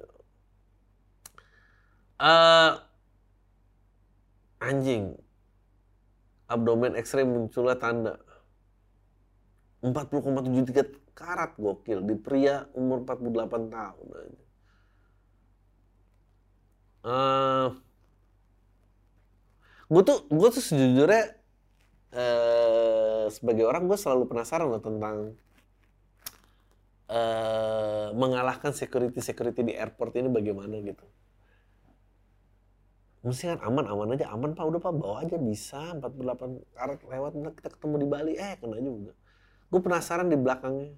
Uh, 2.19 2.75
anjing, 4.59 5.15
abdomen 6.51 6.99
X-ray 6.99 7.23
munculnya 7.23 7.79
tanda 7.79 8.19
40,73 9.79 11.15
karat 11.15 11.55
gokil 11.55 12.03
di 12.03 12.15
pria 12.19 12.67
umur 12.75 13.07
48 13.07 13.71
tahun. 13.71 14.07
Uh, 16.99 17.71
gue 19.87 20.01
tuh 20.03 20.19
gue 20.27 20.49
tuh 20.51 20.63
sejujurnya 20.63 21.23
uh, 22.11 23.08
sebagai 23.29 23.65
orang 23.65 23.85
gue 23.89 23.97
selalu 23.97 24.29
penasaran 24.29 24.67
loh 24.69 24.81
tentang 24.81 25.37
uh, 27.09 28.13
mengalahkan 28.13 28.73
security 28.75 29.21
security 29.21 29.61
di 29.65 29.73
airport 29.73 30.13
ini 30.17 30.29
bagaimana 30.29 30.77
gitu. 30.81 31.05
Mesti 33.19 33.51
kan 33.51 33.59
aman 33.67 33.83
aman 33.83 34.15
aja. 34.15 34.31
Aman 34.31 34.55
pak. 34.55 34.63
Udah 34.63 34.79
pak. 34.79 34.95
Bawa 34.95 35.27
aja. 35.27 35.35
Bisa. 35.35 35.91
48 35.99 36.63
karat 36.71 36.99
lewat. 37.03 37.31
Kita 37.59 37.69
ketemu 37.75 37.95
di 37.99 38.07
Bali. 38.07 38.33
Eh 38.39 38.55
kena 38.55 38.79
juga. 38.79 39.11
Gue 39.67 39.81
penasaran 39.83 40.31
di 40.31 40.39
belakangnya. 40.39 40.95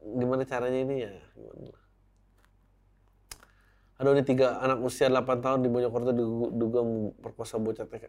Gimana 0.00 0.44
caranya 0.44 0.80
ini 0.84 0.96
ya? 1.08 1.12
Gimana? 1.32 1.80
Aduh 4.00 4.16
ini 4.16 4.24
tiga 4.24 4.56
anak 4.64 4.80
usia 4.80 5.12
8 5.12 5.44
tahun 5.44 5.60
di 5.60 5.68
Mojokerto 5.68 6.12
diduga 6.16 6.80
perkosa 7.20 7.60
bocah 7.60 7.84
TK. 7.84 8.08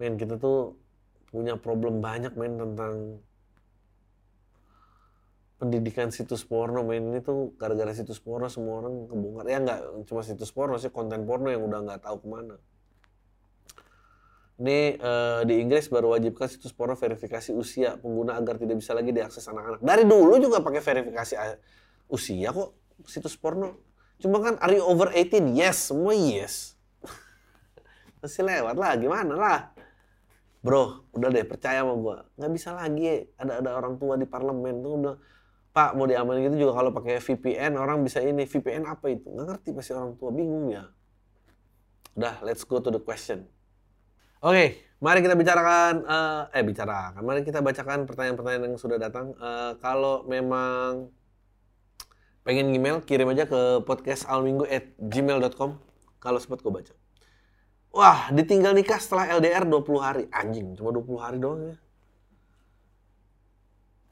Men 0.00 0.16
kita 0.16 0.40
tuh 0.40 0.72
punya 1.28 1.60
problem 1.60 2.00
banyak 2.00 2.32
men 2.34 2.56
tentang 2.56 3.20
pendidikan 5.58 6.08
situs 6.08 6.46
porno 6.46 6.86
men. 6.86 7.12
Ini 7.12 7.20
tuh 7.20 7.52
gara-gara 7.58 7.92
situs 7.92 8.22
porno 8.22 8.48
semua 8.48 8.80
orang 8.80 9.10
kebongkar. 9.10 9.44
Ya 9.50 9.58
nggak 9.60 9.80
cuma 10.08 10.22
situs 10.24 10.50
porno 10.54 10.78
sih 10.80 10.88
konten 10.88 11.26
porno 11.28 11.52
yang 11.52 11.66
udah 11.66 11.80
nggak 11.84 12.00
tahu 12.06 12.16
ke 12.24 12.28
mana. 12.30 12.56
Ini 14.58 14.98
uh, 14.98 15.40
di 15.46 15.62
Inggris 15.62 15.86
baru 15.86 16.18
wajibkan 16.18 16.50
situs 16.50 16.74
porno 16.74 16.98
verifikasi 16.98 17.54
usia 17.54 17.94
pengguna 17.94 18.34
agar 18.34 18.58
tidak 18.58 18.82
bisa 18.82 18.90
lagi 18.90 19.14
diakses 19.14 19.46
anak-anak. 19.46 19.78
Dari 19.84 20.02
dulu 20.02 20.34
juga 20.42 20.58
pakai 20.58 20.82
verifikasi 20.82 21.34
usia 22.10 22.50
kok 22.50 22.74
situs 23.06 23.38
porno. 23.38 23.78
Cuma 24.18 24.42
kan 24.42 24.58
are 24.58 24.74
you 24.74 24.82
over 24.82 25.14
18 25.14 25.54
yes 25.54 25.94
semua 25.94 26.10
yes. 26.10 26.74
Masih 28.18 28.42
lewat 28.42 28.74
lah 28.74 28.98
gimana 28.98 29.34
lah 29.38 29.77
bro 30.58 31.06
udah 31.14 31.28
deh 31.30 31.46
percaya 31.46 31.86
sama 31.86 31.94
gue 31.94 32.16
nggak 32.38 32.52
bisa 32.52 32.70
lagi 32.74 33.30
ada 33.38 33.62
ada 33.62 33.70
orang 33.78 33.94
tua 33.96 34.18
di 34.18 34.26
parlemen 34.26 34.82
tuh 34.82 34.92
udah 34.98 35.14
Pak 35.78 35.94
mau 35.94 36.10
diamanin 36.10 36.48
gitu 36.50 36.66
juga 36.66 36.80
kalau 36.80 36.90
pakai 36.90 37.22
VPN 37.22 37.76
orang 37.76 38.02
bisa 38.02 38.18
ini 38.24 38.48
VPN 38.48 38.88
apa 38.88 39.14
itu? 39.14 39.30
Nggak 39.30 39.46
ngerti 39.46 39.68
pasti 39.76 39.92
orang 39.94 40.16
tua 40.16 40.34
bingung 40.34 40.72
ya. 40.72 40.90
Udah 42.18 42.42
let's 42.42 42.66
go 42.66 42.82
to 42.82 42.90
the 42.90 42.98
question. 42.98 43.46
Oke 44.42 44.54
okay, 44.54 44.68
mari 44.98 45.22
kita 45.22 45.38
bicarakan 45.38 46.02
uh, 46.02 46.50
eh 46.50 46.66
bicarakan 46.66 47.22
mari 47.22 47.46
kita 47.46 47.62
bacakan 47.62 48.10
pertanyaan-pertanyaan 48.10 48.74
yang 48.74 48.74
sudah 48.74 48.98
datang. 48.98 49.38
Uh, 49.38 49.78
kalau 49.78 50.26
memang 50.26 51.14
pengen 52.42 52.74
email 52.74 52.98
kirim 53.04 53.30
aja 53.30 53.44
ke 53.44 53.84
podcast 53.86 54.24
alminggu 54.26 54.66
at 54.66 54.96
gmail.com 54.98 55.78
kalau 56.18 56.38
sempat 56.42 56.58
gue 56.64 56.72
baca 56.74 56.94
wah 57.94 58.28
ditinggal 58.34 58.72
nikah 58.76 59.00
setelah 59.00 59.38
LDR 59.38 59.64
20 59.64 59.98
hari 60.00 60.24
anjing 60.32 60.74
cuma 60.76 60.90
20 60.92 61.24
hari 61.24 61.38
doang 61.40 61.60
ya 61.72 61.76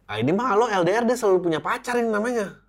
Nah, 0.06 0.16
ini 0.22 0.30
mah 0.30 0.54
lo 0.54 0.70
LDR 0.70 1.02
dia 1.02 1.18
selalu 1.18 1.50
punya 1.50 1.58
pacar 1.58 1.98
yang 1.98 2.14
namanya. 2.14 2.62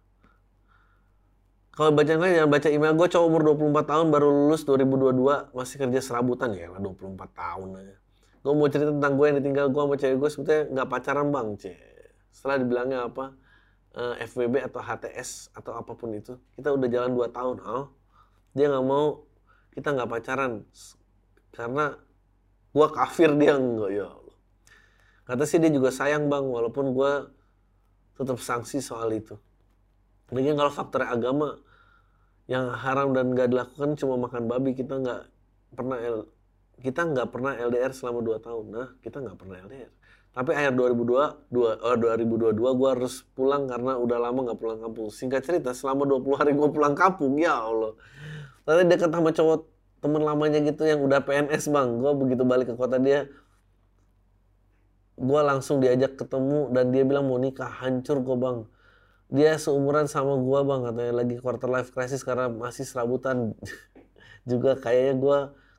Kalau 1.77 1.93
baca 1.93 2.09
jangan 2.09 2.49
baca 2.49 2.67
email 2.73 2.97
gue 2.97 3.05
cowok 3.13 3.25
umur 3.29 3.41
24 3.53 3.85
tahun 3.85 4.05
baru 4.09 4.27
lulus 4.33 4.65
2022 4.65 5.53
masih 5.53 5.77
kerja 5.77 5.99
serabutan 6.01 6.49
ya 6.57 6.73
lah 6.73 6.81
24 6.81 7.13
tahun 7.37 7.69
aja. 7.77 7.95
Gue 8.41 8.53
mau 8.57 8.65
cerita 8.65 8.89
tentang 8.89 9.13
gue 9.13 9.25
yang 9.29 9.37
ditinggal 9.37 9.65
gue 9.69 9.81
sama 9.85 9.95
cewek 10.01 10.17
gue 10.17 10.29
sebetulnya 10.33 10.63
nggak 10.73 10.87
pacaran 10.89 11.27
bang 11.29 11.47
c. 11.61 11.63
Setelah 12.33 12.55
dibilangnya 12.65 12.99
apa 13.05 13.25
eh, 13.93 14.25
FWB 14.25 14.55
atau 14.65 14.81
HTS 14.81 15.53
atau 15.53 15.77
apa 15.77 15.93
pun 15.93 16.17
itu 16.17 16.33
kita 16.57 16.73
udah 16.73 16.89
jalan 16.89 17.13
2 17.13 17.29
tahun. 17.29 17.55
Oh, 17.61 17.93
dia 18.57 18.73
nggak 18.73 18.85
mau 18.89 19.21
kita 19.77 19.93
nggak 19.93 20.09
pacaran 20.09 20.65
karena 21.57 21.97
gue 22.71 22.87
kafir 22.93 23.33
dia 23.33 23.57
enggak 23.57 23.89
ya 23.89 24.07
Kata 25.27 25.43
sih 25.43 25.59
dia 25.59 25.67
juga 25.67 25.91
sayang 25.91 26.31
bang, 26.31 26.47
walaupun 26.47 26.95
gue 26.95 27.11
tetap 28.15 28.39
sanksi 28.39 28.79
soal 28.79 29.11
itu. 29.11 29.35
Mungkin 30.31 30.55
kalau 30.55 30.71
faktor 30.71 31.03
agama 31.03 31.59
yang 32.47 32.71
haram 32.71 33.11
dan 33.11 33.35
gak 33.35 33.51
dilakukan 33.51 33.99
cuma 33.99 34.15
makan 34.15 34.47
babi, 34.47 34.71
kita 34.71 34.95
nggak 35.03 35.27
pernah 35.75 35.99
L, 35.99 36.31
kita 36.79 37.03
nggak 37.11 37.27
pernah 37.27 37.59
LDR 37.59 37.91
selama 37.91 38.23
2 38.23 38.39
tahun. 38.39 38.65
Nah, 38.71 38.87
kita 39.03 39.19
nggak 39.19 39.35
pernah 39.35 39.59
LDR. 39.67 39.91
Tapi 40.31 40.51
akhir 40.55 40.73
2002, 40.79 41.51
2, 41.51 41.75
oh, 41.75 41.95
2022 41.99 42.79
gue 42.79 42.89
harus 42.95 43.27
pulang 43.35 43.67
karena 43.67 43.99
udah 43.99 44.17
lama 44.23 44.39
nggak 44.47 44.59
pulang 44.63 44.79
kampung. 44.79 45.11
Singkat 45.11 45.43
cerita, 45.43 45.75
selama 45.75 46.07
20 46.07 46.39
hari 46.39 46.51
gue 46.55 46.69
pulang 46.71 46.95
kampung, 46.95 47.35
ya 47.35 47.67
Allah. 47.67 47.99
Tadi 48.63 48.87
dekat 48.87 49.11
sama 49.11 49.35
cowok 49.35 49.59
temen 49.99 50.21
lamanya 50.21 50.61
gitu 50.61 50.85
yang 50.85 51.01
udah 51.01 51.23
PNS 51.25 51.69
bang. 51.73 51.89
Gue 51.97 52.11
begitu 52.17 52.43
balik 52.45 52.71
ke 52.71 52.75
kota 52.77 53.01
dia, 53.01 53.25
gue 55.17 55.41
langsung 55.41 55.81
diajak 55.81 56.15
ketemu 56.15 56.69
dan 56.73 56.93
dia 56.93 57.03
bilang 57.03 57.25
mau 57.25 57.41
nikah 57.41 57.69
hancur 57.69 58.21
gue 58.21 58.37
bang. 58.37 58.57
Dia 59.27 59.59
seumuran 59.59 60.07
sama 60.07 60.39
gue 60.39 60.59
bang 60.63 60.81
katanya. 60.87 61.13
Lagi 61.23 61.35
quarter 61.41 61.69
life 61.69 61.89
crisis 61.91 62.21
karena 62.21 62.47
masih 62.47 62.85
serabutan. 62.87 63.57
Juga 64.49 64.79
kayaknya 64.79 65.13
gue 65.19 65.37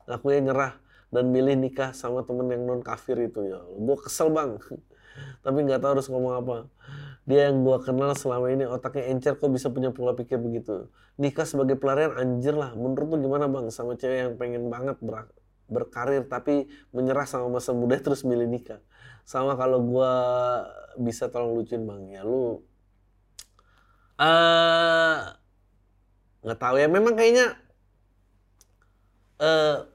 ngakunya 0.09 0.39
nyerah 0.51 0.73
dan 1.09 1.33
milih 1.33 1.57
nikah 1.57 1.89
sama 1.97 2.21
temen 2.21 2.45
yang 2.53 2.69
non 2.69 2.85
kafir 2.85 3.17
itu 3.17 3.41
ya 3.49 3.59
gue 3.65 3.97
kesel 4.03 4.29
bang. 4.29 4.61
Tapi 5.43 5.57
nggak 5.65 5.81
tahu 5.81 5.91
harus 5.97 6.07
ngomong 6.07 6.33
apa 6.37 6.57
dia 7.27 7.51
yang 7.51 7.61
gue 7.61 7.77
kenal 7.83 8.15
selama 8.17 8.47
ini 8.51 8.65
otaknya 8.65 9.11
encer 9.11 9.37
kok 9.37 9.51
bisa 9.51 9.69
punya 9.69 9.91
pola 9.91 10.15
pikir 10.15 10.39
begitu? 10.39 10.89
Nikah 11.19 11.45
sebagai 11.45 11.75
pelarian 11.75 12.15
anjir 12.15 12.55
lah. 12.55 12.73
Menurut 12.73 13.15
tuh 13.15 13.19
gimana 13.19 13.45
bang 13.51 13.67
sama 13.69 13.99
cewek 13.99 14.17
yang 14.17 14.33
pengen 14.39 14.71
banget 14.71 14.97
ber 15.03 15.29
berkarir 15.69 16.25
tapi 16.25 16.65
menyerah 16.89 17.29
sama 17.29 17.61
masa 17.61 17.77
muda 17.77 17.99
terus 18.05 18.25
milih 18.25 18.49
nikah? 18.49 18.81
Sama 19.27 19.53
kalau 19.59 19.83
gue 19.83 20.13
bisa 21.05 21.29
tolong 21.29 21.53
lucuin 21.53 21.85
bang 21.85 22.01
ya 22.17 22.21
lu 22.25 22.65
eh, 24.19 25.17
nggak 26.43 26.59
uh, 26.59 26.61
tahu 26.61 26.75
ya. 26.81 26.87
Memang 26.89 27.13
kayaknya 27.13 27.55
uh, 29.37 29.85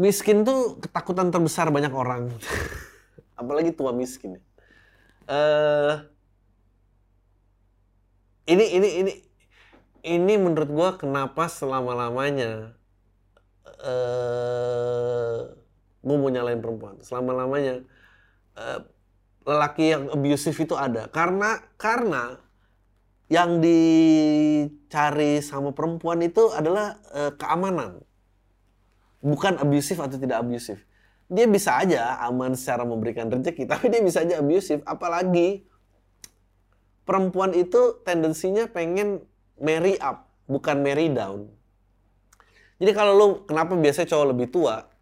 miskin 0.00 0.48
tuh 0.48 0.80
ketakutan 0.80 1.28
terbesar 1.28 1.68
banyak 1.68 1.92
orang. 1.92 2.32
Apalagi 3.40 3.74
tua 3.76 3.92
miskin 3.92 4.40
uh, 5.28 5.92
ini 8.46 8.64
ini 8.74 8.88
ini 9.04 9.12
ini 10.02 10.34
menurut 10.34 10.70
gue 10.70 10.90
kenapa 11.06 11.46
selama 11.46 11.94
lamanya 11.94 12.74
uh, 13.86 15.46
gue 16.02 16.16
mau 16.18 16.30
nyalain 16.30 16.58
perempuan. 16.58 16.98
Selama 17.06 17.46
lamanya 17.46 17.86
uh, 18.58 18.82
lelaki 19.46 19.94
yang 19.94 20.10
abusive 20.10 20.58
itu 20.58 20.74
ada. 20.74 21.06
Karena 21.10 21.62
karena 21.78 22.42
yang 23.30 23.62
dicari 23.62 25.40
sama 25.40 25.72
perempuan 25.72 26.20
itu 26.20 26.50
adalah 26.50 26.98
uh, 27.14 27.32
keamanan. 27.38 28.02
Bukan 29.22 29.62
abusive 29.62 30.02
atau 30.02 30.18
tidak 30.18 30.42
abusive. 30.42 30.82
Dia 31.32 31.46
bisa 31.46 31.78
aja 31.78 32.18
aman 32.26 32.58
secara 32.58 32.82
memberikan 32.82 33.30
rezeki 33.30 33.64
tapi 33.70 33.86
dia 33.86 34.02
bisa 34.02 34.26
aja 34.26 34.42
abusive. 34.42 34.82
Apalagi 34.82 35.62
perempuan 37.02 37.52
itu 37.56 38.02
tendensinya 38.06 38.68
pengen 38.70 39.22
marry 39.58 39.98
up 39.98 40.30
bukan 40.46 40.82
marry 40.82 41.10
down 41.10 41.50
jadi 42.82 42.92
kalau 42.94 43.12
lu 43.14 43.26
kenapa 43.46 43.78
biasanya 43.78 44.10
cowok 44.10 44.26
lebih 44.34 44.48
tua 44.50 44.92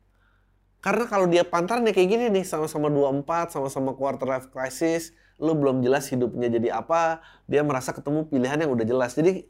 karena 0.81 1.05
kalau 1.05 1.29
dia 1.29 1.45
pantaran 1.45 1.85
ya 1.85 1.93
kayak 1.93 2.09
gini 2.09 2.25
nih, 2.33 2.45
sama-sama 2.49 2.89
24, 2.89 3.53
sama-sama 3.53 3.93
quarter 3.93 4.25
life 4.25 4.49
crisis, 4.49 5.13
lu 5.37 5.53
belum 5.53 5.85
jelas 5.85 6.09
hidupnya 6.09 6.49
jadi 6.49 6.81
apa, 6.81 7.21
dia 7.45 7.61
merasa 7.61 7.93
ketemu 7.93 8.25
pilihan 8.33 8.65
yang 8.65 8.73
udah 8.73 8.87
jelas. 8.89 9.13
Jadi 9.13 9.45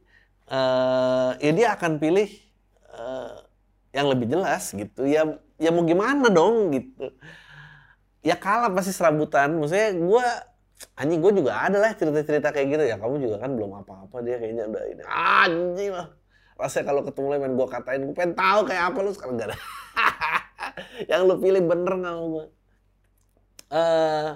uh, 0.50 1.38
ya 1.38 1.52
dia 1.54 1.68
akan 1.78 2.02
pilih 2.02 2.26
uh, 2.90 3.46
yang 3.94 4.10
lebih 4.10 4.26
jelas 4.26 4.74
gitu. 4.74 5.06
Ya 5.06 5.38
ya 5.54 5.70
mau 5.70 5.86
gimana 5.86 6.26
dong 6.34 6.74
gitu. 6.74 7.14
Ya 8.26 8.34
kalah 8.34 8.74
pasti 8.74 8.90
serabutan. 8.90 9.54
Maksudnya 9.54 9.94
gue 9.94 10.26
anjing 10.96 11.20
gue 11.20 11.32
juga 11.44 11.52
ada 11.56 11.78
lah 11.80 11.92
cerita-cerita 11.96 12.52
kayak 12.52 12.66
gitu 12.72 12.84
ya. 12.88 12.96
Kamu 12.96 13.16
juga 13.20 13.36
kan 13.40 13.52
belum 13.56 13.84
apa-apa 13.84 14.16
dia 14.24 14.36
kayaknya 14.40 14.68
udah 14.68 14.82
ini. 14.88 15.02
Anjing 15.08 15.90
lah. 15.92 16.08
Rasanya 16.60 16.84
kalau 16.92 17.02
ketemu 17.04 17.26
lagi 17.32 17.40
main 17.40 17.54
gue 17.56 17.68
katain, 17.68 18.00
gue 18.04 18.16
pengen 18.16 18.34
tahu 18.36 18.60
kayak 18.68 18.84
apa 18.92 18.98
lu 19.00 19.10
sekarang 19.16 19.40
gak 19.40 19.48
ada. 19.52 19.58
yang 21.10 21.26
lu 21.26 21.40
pilih 21.40 21.62
bener 21.64 21.92
nggak 21.96 22.16
gue 22.16 22.44
uh, 23.72 24.28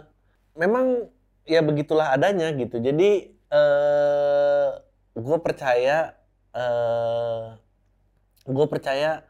memang 0.56 1.10
ya 1.44 1.60
begitulah 1.60 2.14
adanya 2.14 2.48
gitu 2.56 2.80
jadi 2.80 3.34
uh, 3.52 4.80
gue 5.14 5.38
percaya 5.42 6.16
uh, 6.56 7.58
gue 8.44 8.66
percaya 8.68 9.24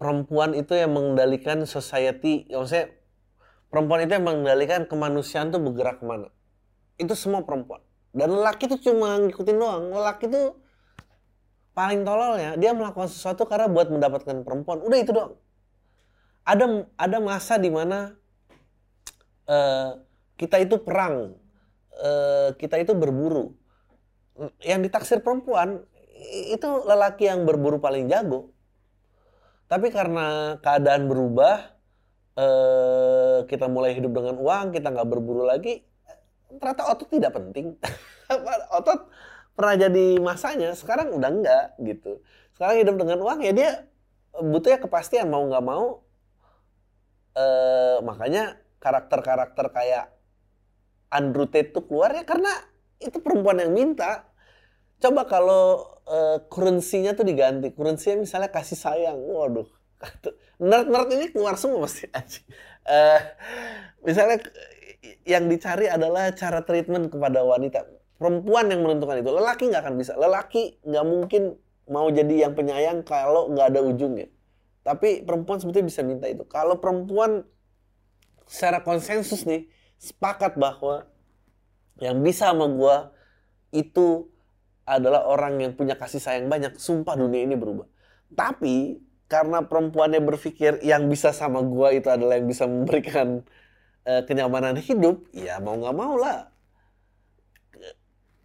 perempuan 0.00 0.52
itu 0.56 0.74
yang 0.76 0.92
mengendalikan 0.92 1.64
society 1.68 2.48
ya 2.48 2.60
maksudnya 2.60 2.92
perempuan 3.74 4.06
itu 4.06 4.14
yang 4.14 4.22
mengendalikan 4.22 4.86
kemanusiaan 4.86 5.50
tuh 5.50 5.58
bergerak 5.58 5.98
ke 5.98 6.06
mana? 6.06 6.30
Itu 6.94 7.18
semua 7.18 7.42
perempuan. 7.42 7.82
Dan 8.14 8.30
lelaki 8.30 8.70
tuh 8.70 8.78
cuma 8.78 9.18
ngikutin 9.18 9.56
doang. 9.58 9.90
Lelaki 9.90 10.30
tuh 10.30 10.54
paling 11.74 12.06
tololnya 12.06 12.54
dia 12.54 12.70
melakukan 12.70 13.10
sesuatu 13.10 13.42
karena 13.50 13.66
buat 13.66 13.90
mendapatkan 13.90 14.46
perempuan. 14.46 14.78
Udah 14.78 14.98
itu 15.02 15.10
doang. 15.10 15.34
Ada 16.46 16.86
ada 16.94 17.18
masa 17.18 17.58
di 17.58 17.74
mana 17.74 18.14
uh, 19.50 19.98
kita 20.38 20.62
itu 20.62 20.78
perang. 20.78 21.34
Uh, 21.98 22.54
kita 22.54 22.78
itu 22.78 22.94
berburu. 22.94 23.58
Yang 24.62 24.80
ditaksir 24.86 25.18
perempuan 25.18 25.82
itu 26.54 26.68
lelaki 26.86 27.26
yang 27.26 27.42
berburu 27.42 27.82
paling 27.82 28.06
jago. 28.06 28.54
Tapi 29.66 29.90
karena 29.90 30.58
keadaan 30.62 31.10
berubah 31.10 31.73
uh, 32.38 33.46
kita 33.46 33.66
mulai 33.66 33.94
hidup 33.94 34.12
dengan 34.14 34.38
uang 34.38 34.74
kita 34.74 34.90
nggak 34.90 35.08
berburu 35.08 35.46
lagi 35.46 35.82
ternyata 36.58 36.82
otot 36.90 37.08
tidak 37.10 37.32
penting. 37.34 37.74
Otot 38.78 39.10
pernah 39.54 39.74
jadi 39.78 40.18
masanya 40.18 40.74
sekarang 40.74 41.14
udah 41.14 41.30
enggak 41.30 41.66
gitu. 41.82 42.22
Sekarang 42.54 42.76
hidup 42.82 42.96
dengan 42.98 43.18
uang 43.22 43.38
ya 43.42 43.52
dia 43.54 43.70
butuhnya 44.34 44.82
kepastian 44.82 45.30
mau 45.30 45.46
nggak 45.46 45.64
mau 45.64 46.02
eh, 47.38 47.98
makanya 48.02 48.58
karakter-karakter 48.82 49.66
kayak 49.70 50.10
Andrew 51.14 51.46
Tate 51.46 51.70
tuh 51.70 51.86
keluar 51.86 52.10
ya 52.10 52.26
karena 52.26 52.50
itu 52.98 53.18
perempuan 53.22 53.62
yang 53.62 53.74
minta. 53.74 54.26
Coba 55.02 55.26
kalau 55.26 55.98
eh, 56.06 56.38
currency-nya 56.50 57.14
tuh 57.18 57.26
diganti 57.26 57.70
currency 57.74 58.14
misalnya 58.18 58.50
kasih 58.50 58.78
sayang 58.78 59.18
waduh 59.18 59.66
nerd-nerd 60.62 61.08
ini 61.12 61.26
keluar 61.34 61.58
semua 61.58 61.84
pasti 61.84 62.06
eh, 62.86 63.20
misalnya 64.06 64.38
yang 65.24 65.48
dicari 65.48 65.88
adalah 65.88 66.32
cara 66.32 66.64
treatment 66.64 67.12
kepada 67.12 67.44
wanita 67.44 67.84
perempuan 68.18 68.70
yang 68.70 68.80
menentukan 68.80 69.20
itu. 69.20 69.30
Lelaki 69.30 69.68
nggak 69.68 69.82
akan 69.84 69.94
bisa. 70.00 70.12
Lelaki 70.16 70.80
nggak 70.80 71.04
mungkin 71.04 71.42
mau 71.90 72.08
jadi 72.08 72.48
yang 72.48 72.56
penyayang 72.56 73.04
kalau 73.04 73.52
nggak 73.52 73.74
ada 73.74 73.80
ujungnya. 73.84 74.32
Tapi 74.84 75.24
perempuan 75.24 75.60
sebetulnya 75.60 75.92
bisa 75.92 76.00
minta 76.04 76.28
itu. 76.28 76.44
Kalau 76.48 76.80
perempuan 76.80 77.44
secara 78.44 78.84
konsensus 78.84 79.48
nih 79.48 79.68
sepakat 79.96 80.60
bahwa 80.60 81.08
yang 82.00 82.20
bisa 82.20 82.52
sama 82.52 82.68
gue 82.68 82.96
itu 83.72 84.28
adalah 84.84 85.24
orang 85.24 85.60
yang 85.60 85.72
punya 85.72 85.96
kasih 85.96 86.20
sayang 86.20 86.48
banyak. 86.48 86.76
Sumpah 86.76 87.16
dunia 87.16 87.44
ini 87.44 87.56
berubah. 87.56 87.88
Tapi 88.32 89.00
karena 89.34 89.66
perempuannya 89.66 90.22
berpikir 90.22 90.78
yang 90.86 91.10
bisa 91.10 91.34
sama 91.34 91.58
gue 91.58 91.98
itu 91.98 92.06
adalah 92.06 92.38
yang 92.38 92.46
bisa 92.46 92.70
memberikan 92.70 93.42
uh, 94.06 94.22
kenyamanan 94.30 94.78
hidup, 94.78 95.26
ya 95.34 95.58
mau 95.58 95.74
nggak 95.74 95.96
mau 95.98 96.14
lah. 96.14 96.54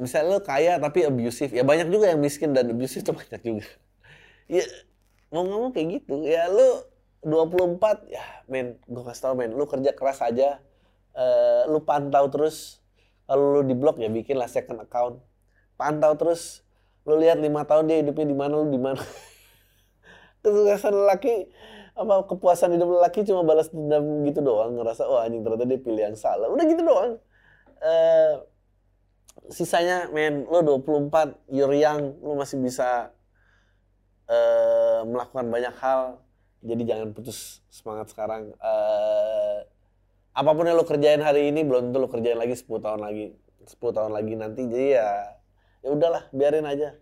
Misalnya 0.01 0.33
lo 0.33 0.41
kaya 0.41 0.81
tapi 0.81 1.05
abusive 1.05 1.53
ya 1.53 1.61
banyak 1.61 1.93
juga 1.93 2.09
yang 2.09 2.17
miskin 2.17 2.57
dan 2.57 2.73
abusive 2.73 3.05
tuh 3.05 3.13
banyak 3.13 3.37
juga. 3.45 3.69
Ya 4.49 4.65
mau 5.29 5.45
ngomong 5.45 5.77
kayak 5.77 6.01
gitu. 6.01 6.25
Ya 6.25 6.49
lo 6.49 6.89
24 7.21 8.09
ya 8.09 8.25
men 8.49 8.81
gue 8.89 9.03
kasih 9.05 9.21
tau 9.21 9.35
men 9.37 9.53
lu 9.53 9.69
kerja 9.69 9.93
keras 9.93 10.25
aja 10.25 10.57
uh, 11.13 11.69
lu 11.69 11.85
pantau 11.85 12.25
terus. 12.33 12.81
Kalau 13.29 13.61
lu 13.61 13.61
di 13.61 13.77
blog 13.77 14.01
ya 14.01 14.09
bikin 14.09 14.41
lah 14.41 14.49
second 14.49 14.81
account. 14.81 15.21
Pantau 15.77 16.17
terus 16.17 16.65
lu 17.05 17.21
lihat 17.21 17.37
lima 17.37 17.61
tahun 17.61 17.85
dia 17.85 18.01
hidupnya 18.01 18.25
di 18.25 18.33
mana 18.33 18.57
lu 18.57 18.73
di 18.73 18.81
mana 18.81 18.97
kesuksesan 20.43 20.93
lelaki 20.95 21.51
apa 21.99 22.23
kepuasan 22.31 22.79
hidup 22.79 22.95
lelaki 22.95 23.27
cuma 23.27 23.43
balas 23.43 23.67
dendam 23.71 24.23
gitu 24.23 24.39
doang. 24.39 24.79
Ngerasa 24.79 25.03
oh, 25.03 25.19
anjing 25.19 25.43
ternyata 25.43 25.67
dia 25.67 25.79
pilih 25.79 26.03
yang 26.11 26.15
salah. 26.15 26.47
Udah 26.47 26.65
gitu 26.67 26.81
doang. 26.83 27.11
Uh, 27.79 28.33
sisanya 29.51 30.07
men 30.11 30.47
lo 30.47 30.63
24 30.63 31.51
you're 31.51 31.75
young 31.75 32.19
lo 32.19 32.35
masih 32.35 32.59
bisa 32.59 33.11
uh, 34.31 35.03
melakukan 35.03 35.51
banyak 35.51 35.75
hal. 35.79 36.23
Jadi 36.63 36.83
jangan 36.87 37.11
putus 37.11 37.63
semangat 37.67 38.11
sekarang. 38.11 38.55
Uh, 38.59 39.63
apa 40.35 40.51
pun 40.55 40.63
yang 40.63 40.79
lo 40.79 40.87
kerjain 40.87 41.19
hari 41.19 41.51
ini 41.51 41.67
belum 41.67 41.91
tentu 41.91 41.99
lo 41.99 42.07
kerjain 42.07 42.39
lagi 42.39 42.55
10 42.55 42.67
tahun 42.79 43.01
lagi 43.03 43.35
10 43.67 43.75
tahun 43.75 44.11
lagi 44.15 44.33
nanti. 44.39 44.61
Jadi 44.71 44.87
ya 44.95 45.35
ya 45.83 45.89
udahlah 45.91 46.31
biarin 46.31 46.63
aja. 46.63 46.95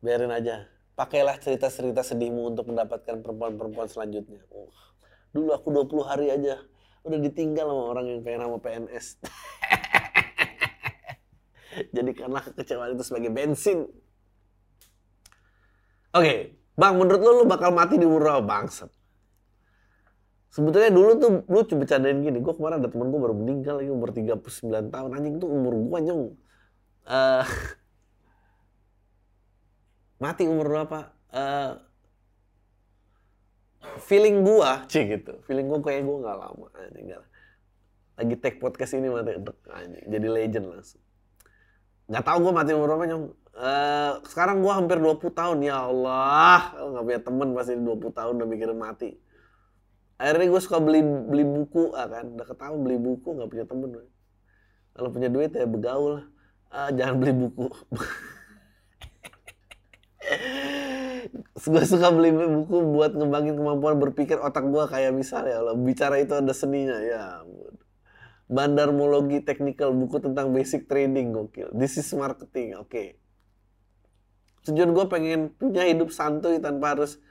Biarin 0.00 0.30
aja 0.30 0.79
pakailah 1.00 1.40
cerita-cerita 1.40 2.04
sedihmu 2.04 2.52
untuk 2.52 2.68
mendapatkan 2.68 3.24
perempuan-perempuan 3.24 3.88
selanjutnya 3.88 4.44
oh, 4.52 4.68
dulu 5.32 5.56
aku 5.56 5.72
20 5.72 6.04
hari 6.04 6.26
aja 6.28 6.60
udah 7.08 7.16
ditinggal 7.16 7.64
sama 7.64 7.84
orang 7.96 8.04
yang 8.12 8.20
pengen 8.20 8.44
sama 8.44 8.58
PNS 8.60 9.06
Jadikanlah 11.94 12.42
kekecewaan 12.50 12.98
itu 12.98 13.04
sebagai 13.06 13.30
bensin. 13.30 13.86
Oke, 16.10 16.26
okay. 16.26 16.38
Bang, 16.74 16.98
menurut 16.98 17.20
lu, 17.22 17.30
lu 17.42 17.44
bakal 17.46 17.70
mati 17.70 18.00
di 18.00 18.06
umur 18.08 18.26
berapa? 18.26 18.42
Bangsat. 18.42 18.90
Sebetulnya 20.50 20.90
dulu 20.90 21.10
tuh 21.22 21.30
lu 21.46 21.62
coba 21.62 21.86
bercandain 21.86 22.18
gini, 22.26 22.42
gue 22.42 22.54
kemarin 22.58 22.82
ada 22.82 22.90
temen 22.90 23.06
gue 23.14 23.20
baru 23.22 23.34
meninggal 23.38 23.78
lagi 23.78 23.90
umur 23.94 24.10
39 24.10 24.90
tahun, 24.90 25.10
anjing 25.14 25.34
tuh 25.38 25.46
umur 25.46 25.78
gue 25.78 25.98
nyong. 26.10 26.24
Uh, 27.06 27.46
mati 30.20 30.44
umur 30.44 30.68
berapa? 30.68 31.10
Uh, 31.32 31.80
feeling 34.04 34.44
gua, 34.44 34.84
cih 34.86 35.08
gitu. 35.08 35.40
Feeling 35.48 35.66
gua 35.66 35.80
kayak 35.80 36.04
gua 36.04 36.16
nggak 36.20 36.36
lama, 36.36 36.66
anjing 36.76 37.06
gak. 37.10 37.24
Lagi 38.20 38.34
take 38.36 38.58
podcast 38.60 38.92
ini 38.94 39.08
mati, 39.08 39.32
anjing, 39.72 40.04
jadi 40.06 40.26
legend 40.28 40.66
langsung. 40.68 41.02
Nggak 42.10 42.24
tahu 42.26 42.38
gue 42.42 42.52
mati 42.52 42.70
umur 42.74 42.90
berapa 42.90 43.06
nyong. 43.06 43.26
Uh, 43.50 44.12
sekarang 44.26 44.66
gue 44.66 44.72
hampir 44.74 44.98
20 44.98 45.30
tahun 45.30 45.58
ya 45.62 45.86
Allah. 45.86 46.74
Nggak 46.74 47.04
punya 47.06 47.20
temen 47.22 47.48
pasti 47.54 47.74
20 47.78 48.18
tahun 48.18 48.32
udah 48.34 48.48
mikirin 48.50 48.78
mati. 48.78 49.14
Akhirnya 50.18 50.50
gue 50.50 50.60
suka 50.60 50.82
beli 50.82 51.06
beli 51.06 51.46
buku 51.46 51.94
ah 51.94 52.10
kan. 52.10 52.34
Udah 52.34 52.46
ketahuan 52.50 52.82
beli 52.82 52.98
buku 52.98 53.30
nggak 53.38 53.46
punya 53.46 53.62
temen 53.62 53.90
kalau 54.94 55.08
punya 55.10 55.28
duit 55.30 55.54
ya 55.54 55.66
begaul 55.66 56.28
ah, 56.68 56.90
jangan 56.92 57.14
beli 57.18 57.34
buku 57.34 57.66
gue 61.54 61.84
suka 61.86 62.08
beli 62.10 62.32
buku 62.34 62.76
buat 62.94 63.14
ngembangin 63.14 63.54
kemampuan 63.54 63.96
berpikir 64.00 64.36
otak 64.40 64.66
gue 64.66 64.84
kayak 64.90 65.12
misalnya 65.14 65.62
Allah 65.62 65.76
bicara 65.78 66.18
itu 66.18 66.34
ada 66.34 66.50
seninya 66.50 66.98
ya 66.98 67.42
Bandarmologi 68.50 69.46
Technical, 69.46 69.94
buku 69.94 70.18
tentang 70.18 70.50
basic 70.50 70.90
trading, 70.90 71.30
gokil. 71.30 71.70
This 71.70 72.02
is 72.02 72.10
marketing, 72.10 72.74
oke. 72.74 72.90
Okay. 72.90 73.14
Tujuan 74.66 74.90
gue 74.90 75.06
pengen 75.06 75.54
punya 75.54 75.86
hidup 75.86 76.10
santuy 76.10 76.58
tanpa 76.58 76.98
harus 76.98 77.22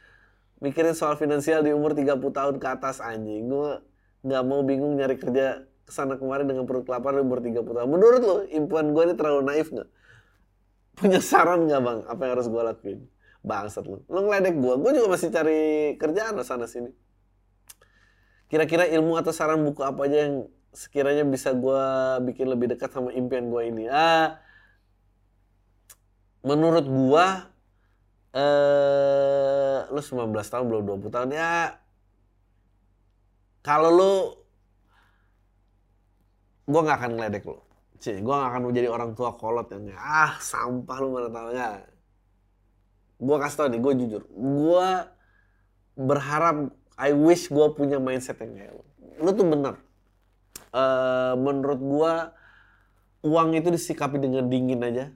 mikirin 0.63 0.95
soal 0.95 1.19
finansial 1.19 1.59
di 1.59 1.75
umur 1.75 1.91
30 1.91 2.23
tahun 2.23 2.55
ke 2.57 2.67
atas 2.71 3.03
anjing. 3.03 3.51
Gue 3.51 3.83
nggak 4.23 4.43
mau 4.47 4.63
bingung 4.63 4.95
nyari 4.95 5.19
kerja 5.19 5.67
ke 5.83 5.91
sana 5.91 6.15
kemarin 6.15 6.47
dengan 6.47 6.63
perut 6.63 6.87
lapar 6.87 7.19
di 7.19 7.21
umur 7.21 7.43
30 7.43 7.67
tahun. 7.67 7.89
Menurut 7.91 8.21
lo, 8.23 8.37
impuan 8.47 8.95
gue 8.95 9.03
ini 9.11 9.13
terlalu 9.19 9.43
naif 9.43 9.75
nggak? 9.75 9.89
Punya 11.03 11.19
saran 11.19 11.67
nggak 11.67 11.81
bang? 11.83 11.99
Apa 12.07 12.21
yang 12.23 12.31
harus 12.39 12.47
gue 12.47 12.63
lakuin? 12.63 12.99
Bangsat 13.43 13.85
lo. 13.87 14.03
Lo 14.11 14.27
ngeledek 14.27 14.55
gue. 14.55 14.73
Gue 14.79 14.91
juga 14.95 15.07
masih 15.15 15.29
cari 15.31 15.59
kerjaan 15.95 16.39
sana 16.43 16.67
sini. 16.67 16.91
Kira-kira 18.49 18.89
ilmu 18.89 19.15
atau 19.15 19.29
saran 19.29 19.61
buku 19.61 19.85
apa 19.85 20.09
aja 20.09 20.25
yang 20.25 20.35
sekiranya 20.73 21.25
bisa 21.25 21.53
gue 21.53 21.83
bikin 22.29 22.45
lebih 22.45 22.69
dekat 22.69 22.93
sama 22.93 23.09
impian 23.09 23.49
gue 23.49 23.61
ini 23.73 23.89
ah 23.89 24.37
menurut 26.45 26.85
gue 26.85 27.25
eh 28.37 29.79
lu 29.89 29.97
19 29.97 30.29
tahun 30.29 30.65
belum 30.69 30.83
20 31.01 31.09
tahun 31.09 31.29
ya 31.33 31.73
kalau 33.65 33.89
lu 33.89 34.13
gue 36.69 36.81
nggak 36.85 36.97
akan 37.01 37.11
ngeledek 37.17 37.49
lu 37.49 37.57
Cih, 37.99 38.23
gue 38.23 38.31
gak 38.31 38.49
akan 38.55 38.71
menjadi 38.71 38.87
orang 38.87 39.11
tua 39.11 39.35
kolot 39.35 39.67
yang 39.75 39.91
ah 39.99 40.31
sampah 40.39 40.97
lu 41.03 41.11
mana 41.11 41.27
tau 41.27 41.51
ya. 41.51 41.83
Gue 43.19 43.37
kasih 43.37 43.57
tau 43.59 43.67
nih, 43.67 43.83
gue 43.83 43.93
jujur. 43.99 44.23
Gue 44.31 44.89
berharap, 45.99 46.71
I 46.95 47.11
wish 47.11 47.51
gue 47.51 47.67
punya 47.75 47.99
mindset 47.99 48.39
yang 48.39 48.55
kayak 48.55 48.71
lu. 48.73 48.83
Lu 49.19 49.29
tuh 49.35 49.43
bener 49.43 49.75
uh, 50.73 51.33
menurut 51.37 51.79
gua 51.81 52.33
uang 53.25 53.55
itu 53.57 53.69
disikapi 53.73 54.19
dengan 54.21 54.47
dingin 54.47 54.81
aja. 54.83 55.11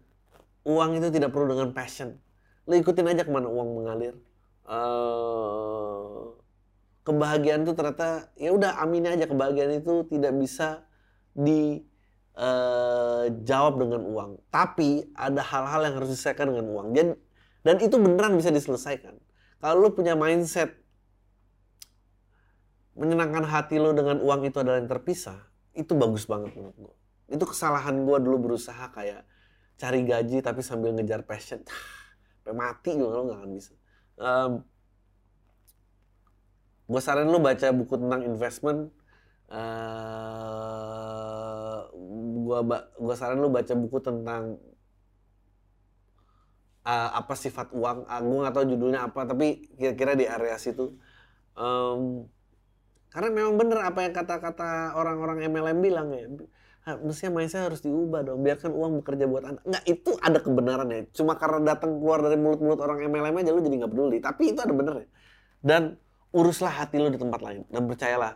Uang 0.64 0.96
itu 1.00 1.12
tidak 1.12 1.36
perlu 1.36 1.52
dengan 1.56 1.76
passion. 1.76 2.16
Lo 2.68 2.76
ikutin 2.76 3.08
aja 3.12 3.28
ke 3.28 3.32
mana 3.32 3.48
uang 3.52 3.84
mengalir. 3.84 4.16
Uh, 4.64 6.32
kebahagiaan 7.04 7.68
itu 7.68 7.76
ternyata 7.76 8.32
ya 8.40 8.56
udah 8.56 8.80
amin 8.80 9.12
aja 9.12 9.28
kebahagiaan 9.28 9.84
itu 9.84 10.08
tidak 10.08 10.32
bisa 10.40 10.88
dijawab 11.36 11.76
dengan 13.76 14.08
uang. 14.08 14.40
Tapi 14.48 15.12
ada 15.16 15.44
hal-hal 15.44 15.84
yang 15.84 16.00
harus 16.00 16.16
diselesaikan 16.16 16.48
dengan 16.48 16.72
uang. 16.72 16.96
Dan 16.96 17.20
dan 17.64 17.80
itu 17.80 17.96
beneran 17.96 18.36
bisa 18.36 18.52
diselesaikan. 18.52 19.16
Kalau 19.64 19.80
lu 19.80 19.96
punya 19.96 20.14
mindset 20.20 20.76
menyenangkan 22.94 23.48
hati 23.48 23.80
lo 23.82 23.96
dengan 23.96 24.20
uang 24.22 24.46
itu 24.46 24.60
adalah 24.60 24.78
yang 24.78 24.92
terpisah, 24.92 25.40
itu 25.74 25.96
bagus 25.98 26.28
banget 26.30 26.54
menurut 26.54 26.76
gue. 26.78 26.96
Itu 27.34 27.48
kesalahan 27.48 28.04
gue 28.04 28.18
dulu 28.22 28.52
berusaha 28.52 28.92
kayak 28.94 29.26
cari 29.80 30.04
gaji 30.06 30.44
tapi 30.44 30.62
sambil 30.62 30.94
ngejar 30.94 31.24
passion. 31.26 31.64
Sampai 32.44 32.54
mati 32.54 32.92
juga 32.94 33.16
lo 33.18 33.32
gak 33.32 33.40
akan 33.40 33.52
bisa. 33.56 33.74
Um, 34.20 34.68
gue 36.92 37.02
saranin 37.02 37.32
lo 37.32 37.40
baca 37.40 37.72
buku 37.72 37.96
tentang 37.98 38.22
investment. 38.28 38.92
Uh, 39.48 41.14
gua 42.44 42.60
gua 42.98 43.16
saranin 43.16 43.44
lo 43.44 43.50
baca 43.54 43.74
buku 43.78 43.98
tentang 44.02 44.58
uh, 46.84 47.10
apa 47.18 47.34
sifat 47.34 47.72
uang. 47.72 48.08
Gue 48.08 48.38
gak 48.44 48.56
tahu 48.56 48.66
judulnya 48.76 49.08
apa, 49.08 49.24
tapi 49.28 49.72
kira-kira 49.80 50.14
di 50.16 50.26
area 50.28 50.56
situ. 50.60 50.96
Um, 51.56 52.28
karena 53.14 53.30
memang 53.30 53.56
bener 53.62 53.80
apa 53.86 54.04
yang 54.04 54.14
kata-kata 54.14 54.98
orang-orang 54.98 55.46
MLM 55.48 55.80
bilang 55.80 56.10
ya. 56.12 56.26
Mestinya 57.00 57.40
mindset 57.40 57.64
harus 57.64 57.80
diubah 57.80 58.28
dong. 58.28 58.44
Biarkan 58.44 58.76
uang 58.76 59.00
bekerja 59.00 59.24
buat 59.24 59.44
anda. 59.48 59.62
Nggak, 59.64 59.84
itu 59.88 60.12
ada 60.20 60.40
kebenarannya. 60.44 61.14
Cuma 61.16 61.40
karena 61.40 61.78
datang 61.78 61.96
keluar 61.96 62.20
dari 62.20 62.36
mulut-mulut 62.36 62.82
orang 62.84 63.08
MLM 63.08 63.40
aja 63.40 63.56
lu 63.56 63.64
jadi 63.64 63.76
nggak 63.86 63.92
peduli. 63.94 64.18
Tapi 64.20 64.44
itu 64.52 64.60
ada 64.60 64.74
benernya. 64.76 65.08
Dan 65.64 65.96
uruslah 66.36 66.74
hati 66.74 67.00
lu 67.00 67.08
di 67.08 67.16
tempat 67.16 67.40
lain. 67.40 67.64
Dan 67.72 67.88
percayalah. 67.88 68.36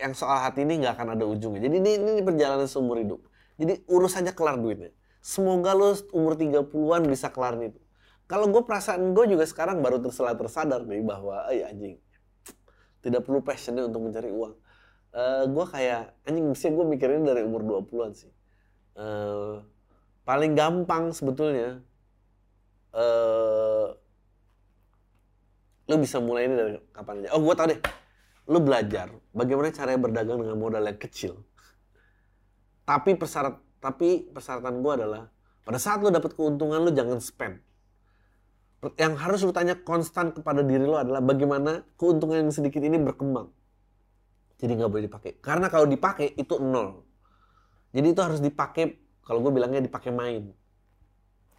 Yang 0.00 0.24
soal 0.24 0.40
hati 0.40 0.64
ini 0.64 0.80
nggak 0.80 0.96
akan 0.96 1.08
ada 1.20 1.24
ujungnya. 1.28 1.60
Jadi 1.68 1.76
ini, 1.82 1.90
ini 2.00 2.22
perjalanan 2.24 2.64
seumur 2.64 2.96
hidup. 2.96 3.20
Jadi 3.60 3.84
urus 3.92 4.16
aja 4.16 4.32
kelar 4.32 4.56
duitnya. 4.56 4.94
Semoga 5.24 5.72
lu 5.72 5.96
umur 6.12 6.36
30-an 6.36 7.08
bisa 7.08 7.32
kelar 7.32 7.56
itu. 7.56 7.80
Kalau 8.28 8.44
gue 8.52 8.60
perasaan 8.60 9.16
gue 9.16 9.24
juga 9.24 9.48
sekarang 9.48 9.80
baru 9.80 9.96
terselah 9.96 10.36
tersadar 10.36 10.84
nih 10.84 11.00
bahwa, 11.00 11.48
eh 11.48 11.64
anjing, 11.64 11.96
tidak 13.00 13.24
perlu 13.24 13.40
passionnya 13.40 13.88
untuk 13.88 14.04
mencari 14.04 14.28
uang. 14.28 14.52
Uh, 15.16 15.48
gue 15.48 15.64
kayak, 15.72 16.12
anjing 16.28 16.44
mesti 16.44 16.68
gue 16.76 16.84
mikirin 16.84 17.24
dari 17.24 17.40
umur 17.40 17.64
20-an 17.64 18.12
sih. 18.12 18.28
Uh, 19.00 19.64
paling 20.28 20.52
gampang 20.52 21.08
sebetulnya, 21.16 21.80
uh, 22.92 23.96
lu 25.88 25.96
bisa 26.00 26.20
mulai 26.20 26.52
ini 26.52 26.54
dari 26.56 26.72
kapan 26.92 27.24
aja. 27.24 27.32
Oh 27.32 27.40
gue 27.40 27.54
tau 27.56 27.68
deh, 27.68 27.80
lu 28.52 28.60
belajar 28.60 29.08
bagaimana 29.32 29.72
caranya 29.72 30.00
berdagang 30.04 30.36
dengan 30.44 30.56
modal 30.60 30.84
yang 30.84 31.00
kecil. 31.00 31.40
Tapi 32.84 33.16
persyarat, 33.16 33.56
tapi 33.84 34.32
persyaratan 34.32 34.80
gue 34.80 34.92
adalah 34.96 35.28
pada 35.60 35.76
saat 35.76 36.00
lu 36.00 36.08
dapat 36.08 36.32
keuntungan 36.32 36.80
lu 36.80 36.88
jangan 36.96 37.20
spend 37.20 37.60
yang 39.00 39.16
harus 39.16 39.40
lu 39.40 39.52
tanya 39.54 39.80
konstan 39.80 40.36
kepada 40.36 40.60
diri 40.60 40.84
lo 40.84 41.00
adalah 41.00 41.24
bagaimana 41.24 41.88
keuntungan 41.96 42.44
yang 42.44 42.52
sedikit 42.52 42.84
ini 42.84 43.00
berkembang. 43.00 43.48
Jadi 44.60 44.72
nggak 44.76 44.90
boleh 44.92 45.04
dipakai. 45.08 45.30
Karena 45.40 45.72
kalau 45.72 45.88
dipakai 45.88 46.36
itu 46.36 46.60
nol. 46.60 47.00
Jadi 47.94 48.06
itu 48.12 48.20
harus 48.20 48.44
dipakai, 48.44 49.00
kalau 49.24 49.40
gue 49.40 49.52
bilangnya 49.54 49.80
dipakai 49.80 50.12
main. 50.12 50.52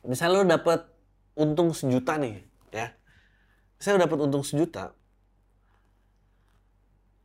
Misalnya 0.05 0.43
lo 0.43 0.45
dapet 0.45 0.85
untung 1.33 1.73
sejuta 1.73 2.19
nih, 2.21 2.45
ya. 2.69 2.93
Saya 3.81 3.97
dapat 3.97 4.19
untung 4.21 4.45
sejuta. 4.45 4.93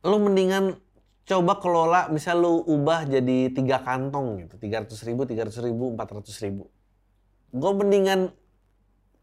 Lo 0.01 0.17
mendingan 0.17 0.81
coba 1.31 1.63
kelola, 1.63 2.11
misal 2.11 2.43
lo 2.43 2.59
ubah 2.67 3.07
jadi 3.07 3.55
tiga 3.55 3.79
kantong 3.79 4.43
gitu. 4.43 4.59
300 4.59 5.07
ribu, 5.07 5.23
300 5.23 5.63
ribu, 5.63 5.95
400 5.95 6.43
ribu. 6.43 6.67
Gue 7.55 7.71
mendingan 7.71 8.35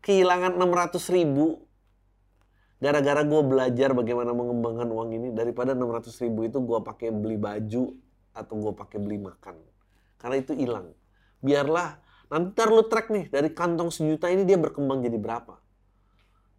kehilangan 0.01 0.57
600 0.57 0.97
ribu 1.13 1.69
gara-gara 2.79 3.27
gue 3.27 3.43
belajar 3.43 3.91
bagaimana 3.91 4.31
mengembangkan 4.31 4.87
uang 4.87 5.11
ini 5.19 5.29
daripada 5.35 5.75
600 5.75 6.15
ribu 6.23 6.47
itu 6.47 6.63
gue 6.63 6.79
pakai 6.79 7.11
beli 7.11 7.35
baju 7.35 7.91
atau 8.31 8.55
gue 8.55 8.73
pakai 8.73 8.99
beli 9.03 9.19
makan 9.19 9.59
karena 10.23 10.37
itu 10.39 10.55
hilang 10.55 10.95
biarlah 11.43 11.99
nanti 12.31 12.55
ntar 12.55 12.71
lu 12.71 12.87
track 12.87 13.11
nih 13.11 13.27
dari 13.35 13.51
kantong 13.51 13.91
sejuta 13.91 14.31
ini 14.31 14.47
dia 14.47 14.55
berkembang 14.55 15.03
jadi 15.03 15.19
berapa 15.19 15.59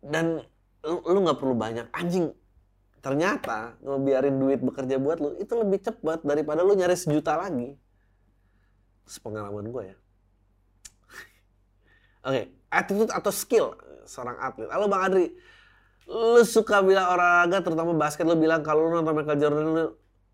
dan 0.03 0.43
lu 0.83 1.19
nggak 1.23 1.39
perlu 1.39 1.55
banyak 1.55 1.87
anjing 1.95 2.35
ternyata 2.99 3.79
ngebiarin 3.81 4.35
duit 4.35 4.59
bekerja 4.59 4.99
buat 4.99 5.19
lu 5.19 5.35
itu 5.39 5.53
lebih 5.55 5.79
cepat 5.83 6.23
daripada 6.23 6.63
lu 6.63 6.75
nyari 6.75 6.95
sejuta 6.95 7.39
lagi. 7.39 7.75
Sepengalaman 9.09 9.71
gue 9.71 9.83
ya. 9.89 9.97
Oke 12.27 12.29
okay 12.29 12.45
attitude 12.69 13.11
atau 13.11 13.31
skill 13.33 13.73
seorang 14.05 14.37
atlet. 14.37 14.69
Halo 14.69 14.85
Bang 14.89 15.09
Adri, 15.09 15.33
lu 16.09 16.41
suka 16.45 16.81
bilang 16.85 17.13
olahraga 17.13 17.65
terutama 17.65 17.91
basket. 17.97 18.25
Lu 18.25 18.37
bilang 18.37 18.61
kalau 18.61 18.89
lu 18.89 19.01
nonton 19.01 19.13
Michael 19.17 19.39
Jordan 19.41 19.65
lu 19.65 19.85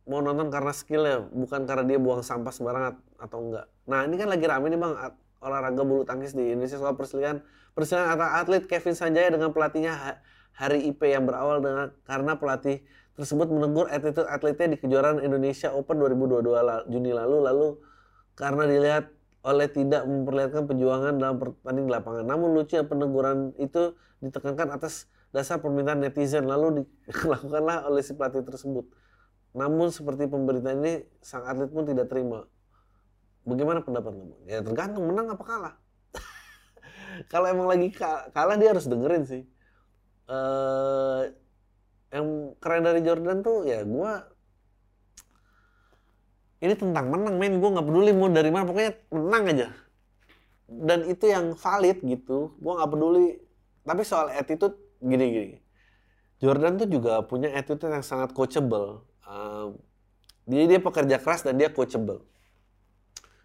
mau 0.06 0.22
nonton 0.22 0.54
karena 0.54 0.74
skill 0.76 1.04
ya, 1.08 1.18
bukan 1.24 1.66
karena 1.66 1.84
dia 1.88 1.98
buang 1.98 2.22
sampah 2.22 2.54
sembarangan 2.54 2.94
atau 3.18 3.38
enggak. 3.42 3.66
Nah 3.90 4.06
ini 4.06 4.16
kan 4.20 4.28
lagi 4.30 4.46
rame 4.46 4.68
nih 4.70 4.80
Bang. 4.80 4.94
Olahraga 5.46 5.84
bulu 5.86 6.02
tangkis 6.08 6.34
di 6.34 6.56
Indonesia. 6.56 6.80
Soal 6.80 6.98
perselingkuhan 6.98 7.44
perselingkuhan 7.78 8.18
antara 8.18 8.42
atlet 8.42 8.64
Kevin 8.66 8.98
Sanjaya 8.98 9.30
dengan 9.30 9.54
pelatihnya 9.54 9.94
Hari 10.56 10.88
IP 10.88 11.04
yang 11.12 11.28
berawal 11.28 11.60
dengan 11.60 11.92
karena 12.08 12.40
pelatih 12.40 12.80
tersebut 13.16 13.48
menegur 13.52 13.88
attitude 13.92 14.28
atletnya 14.28 14.76
di 14.76 14.78
kejuaraan 14.80 15.24
Indonesia 15.24 15.72
Open 15.72 16.00
2022 16.00 16.92
Juni 16.92 17.12
lalu 17.16 17.38
lalu 17.44 17.68
karena 18.36 18.64
dilihat 18.68 19.12
oleh 19.46 19.68
tidak 19.70 20.04
memperlihatkan 20.10 20.66
perjuangan 20.66 21.14
dalam 21.22 21.38
pertandingan 21.38 21.92
lapangan. 22.02 22.26
Namun 22.26 22.58
lucu 22.58 22.76
peneguran 22.82 23.54
itu 23.62 23.94
ditekankan 24.20 24.74
atas 24.74 25.06
dasar 25.30 25.62
permintaan 25.62 26.02
netizen 26.02 26.50
lalu 26.50 26.88
dilakukanlah 27.06 27.86
oleh 27.86 28.02
si 28.02 28.18
pelatih 28.18 28.42
tersebut. 28.42 28.90
Namun 29.56 29.94
seperti 29.94 30.28
pemberitaan 30.28 30.82
ini 30.84 31.06
sang 31.24 31.46
atlet 31.46 31.70
pun 31.70 31.86
tidak 31.88 32.12
terima. 32.12 32.44
Bagaimana 33.46 33.86
pendapat 33.86 34.18
kamu? 34.18 34.36
Ya 34.50 34.60
tergantung 34.66 35.06
menang 35.06 35.30
apa 35.30 35.44
kalah. 35.46 35.76
Kalau 37.32 37.48
emang 37.48 37.70
lagi 37.70 37.94
kalah 38.34 38.58
dia 38.58 38.74
harus 38.74 38.90
dengerin 38.90 39.24
sih. 39.30 39.46
Uh, 40.26 41.30
yang 42.10 42.58
keren 42.58 42.82
dari 42.82 43.06
Jordan 43.06 43.46
tuh 43.46 43.62
ya 43.68 43.86
gue 43.86 44.12
ini 46.64 46.74
tentang 46.74 47.06
menang 47.12 47.36
men. 47.38 47.62
Gue 47.62 47.70
nggak 47.76 47.86
peduli 47.86 48.12
mau 48.16 48.32
dari 48.32 48.50
mana 48.50 48.64
pokoknya 48.66 48.92
menang 49.14 49.44
aja. 49.52 49.68
Dan 50.66 51.06
itu 51.06 51.30
yang 51.30 51.54
valid 51.54 52.02
gitu. 52.02 52.56
Gue 52.58 52.74
nggak 52.74 52.90
peduli. 52.90 53.38
Tapi 53.86 54.02
soal 54.02 54.34
attitude 54.34 54.74
gini 55.04 55.26
gini. 55.30 55.58
Jordan 56.42 56.82
tuh 56.82 56.90
juga 56.90 57.22
punya 57.24 57.54
attitude 57.54 57.92
yang 57.92 58.02
sangat 58.02 58.34
coachable. 58.34 59.06
Um, 59.26 59.78
dia 60.46 60.66
dia 60.66 60.80
pekerja 60.82 61.18
keras 61.22 61.46
dan 61.46 61.58
dia 61.58 61.70
coachable. 61.70 62.26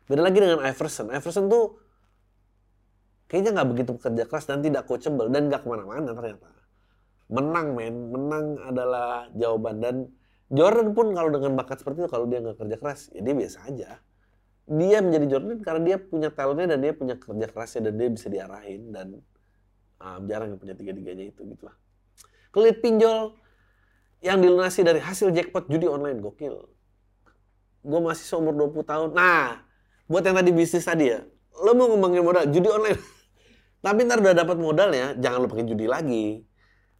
Beda 0.09 0.27
lagi 0.27 0.39
dengan 0.43 0.65
Iverson. 0.65 1.13
Iverson 1.13 1.47
tuh 1.47 1.79
kayaknya 3.31 3.61
nggak 3.61 3.69
begitu 3.69 3.91
pekerja 3.95 4.25
keras 4.27 4.45
dan 4.49 4.59
tidak 4.65 4.89
coachable 4.89 5.29
dan 5.31 5.47
nggak 5.47 5.63
ke 5.63 5.69
mana-mana 5.71 6.11
ternyata 6.11 6.51
menang 7.31 7.79
men. 7.79 7.95
Menang 8.11 8.59
adalah 8.67 9.31
jawaban. 9.33 9.79
Dan 9.79 9.97
Jordan 10.51 10.93
pun 10.93 11.15
kalau 11.15 11.31
dengan 11.31 11.55
bakat 11.55 11.81
seperti 11.81 12.05
itu 12.05 12.11
kalau 12.11 12.27
dia 12.27 12.43
nggak 12.43 12.59
kerja 12.59 12.77
keras 12.77 13.01
ya 13.15 13.23
dia 13.23 13.35
biasa 13.39 13.59
aja. 13.71 13.91
Dia 14.71 14.99
menjadi 15.03 15.27
Jordan 15.39 15.63
karena 15.63 15.83
dia 15.83 15.97
punya 16.03 16.29
talentnya 16.35 16.75
dan 16.75 16.79
dia 16.83 16.93
punya 16.95 17.15
kerja 17.15 17.47
kerasnya 17.51 17.91
dan 17.91 17.95
dia 17.99 18.09
bisa 18.11 18.27
diarahin 18.27 18.91
dan 18.91 19.07
uh, 20.03 20.19
jarang 20.27 20.55
yang 20.55 20.61
punya 20.61 20.75
tiga 20.75 20.93
tiganya 20.97 21.31
itu 21.31 21.43
gitulah 21.45 21.77
kulit 22.51 22.83
pinjol 22.83 23.39
yang 24.21 24.43
dilunasi 24.43 24.85
dari 24.85 25.01
hasil 25.01 25.33
jackpot 25.33 25.71
judi 25.71 25.89
online 25.89 26.21
gokil. 26.21 26.69
Gue 27.81 28.01
masih 28.05 28.29
seumur 28.29 28.53
20 28.53 28.85
tahun. 28.85 29.09
Nah 29.17 29.65
buat 30.11 30.27
yang 30.27 30.37
tadi 30.37 30.51
bisnis 30.51 30.85
tadi 30.85 31.15
ya 31.15 31.23
lo 31.63 31.73
mau 31.79 31.89
ngembangin 31.89 32.23
modal 32.27 32.45
judi 32.51 32.69
online? 32.69 33.01
Tapi 33.85 34.05
ntar 34.05 34.21
udah 34.21 34.35
dapat 34.37 34.57
modalnya 34.61 35.17
jangan 35.17 35.47
lo 35.47 35.49
pakai 35.49 35.65
judi 35.65 35.87
lagi 35.89 36.45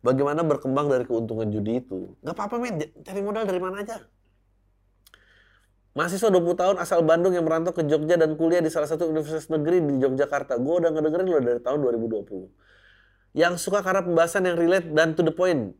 Bagaimana 0.01 0.41
berkembang 0.41 0.89
dari 0.89 1.05
keuntungan 1.05 1.53
judi 1.53 1.85
itu? 1.85 2.17
Gak 2.25 2.33
apa-apa 2.33 2.57
men, 2.57 2.81
cari 3.05 3.21
modal 3.21 3.45
dari 3.45 3.61
mana 3.61 3.85
aja. 3.85 4.01
Mahasiswa 5.93 6.33
20 6.33 6.55
tahun 6.57 6.77
asal 6.81 7.05
Bandung 7.05 7.35
yang 7.37 7.45
merantau 7.45 7.75
ke 7.77 7.83
Jogja 7.85 8.17
dan 8.17 8.39
kuliah 8.39 8.63
di 8.65 8.71
salah 8.73 8.87
satu 8.87 9.11
universitas 9.11 9.51
negeri 9.51 9.83
di 9.85 10.01
Yogyakarta. 10.01 10.57
Gue 10.57 10.81
udah 10.81 10.95
ngedengerin 10.95 11.27
lo 11.29 11.39
dari 11.43 11.61
tahun 11.61 11.83
2020. 11.83 13.37
Yang 13.37 13.55
suka 13.61 13.83
karena 13.85 14.01
pembahasan 14.07 14.47
yang 14.47 14.57
relate 14.57 14.89
dan 14.95 15.13
to 15.13 15.27
the 15.27 15.35
point. 15.35 15.75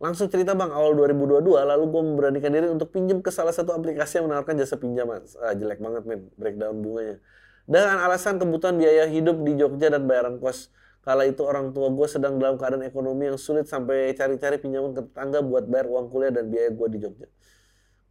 Langsung 0.00 0.32
cerita 0.32 0.56
bang, 0.56 0.72
awal 0.72 0.96
2022 0.96 1.60
lalu 1.60 1.84
gue 1.92 2.02
memberanikan 2.08 2.50
diri 2.50 2.72
untuk 2.72 2.88
pinjam 2.88 3.20
ke 3.20 3.28
salah 3.28 3.52
satu 3.52 3.76
aplikasi 3.76 4.18
yang 4.18 4.32
menawarkan 4.32 4.56
jasa 4.56 4.80
pinjaman. 4.80 5.22
Ah, 5.44 5.52
jelek 5.52 5.76
banget 5.76 6.02
men, 6.08 6.20
breakdown 6.40 6.80
bunganya. 6.80 7.20
Dengan 7.68 8.00
alasan 8.02 8.40
kebutuhan 8.40 8.80
biaya 8.80 9.06
hidup 9.12 9.44
di 9.44 9.60
Jogja 9.60 9.92
dan 9.92 10.08
bayaran 10.08 10.40
kos 10.40 10.72
Kala 11.00 11.24
itu 11.24 11.40
orang 11.48 11.72
tua 11.72 11.88
gue 11.88 12.08
sedang 12.12 12.36
dalam 12.36 12.60
keadaan 12.60 12.84
ekonomi 12.84 13.32
yang 13.32 13.40
sulit 13.40 13.64
sampai 13.64 14.12
cari-cari 14.12 14.60
pinjaman 14.60 14.92
ke 14.92 15.00
tetangga 15.08 15.40
buat 15.40 15.64
bayar 15.64 15.88
uang 15.88 16.12
kuliah 16.12 16.28
dan 16.28 16.52
biaya 16.52 16.68
gue 16.68 16.86
di 16.92 16.98
Jogja. 17.00 17.28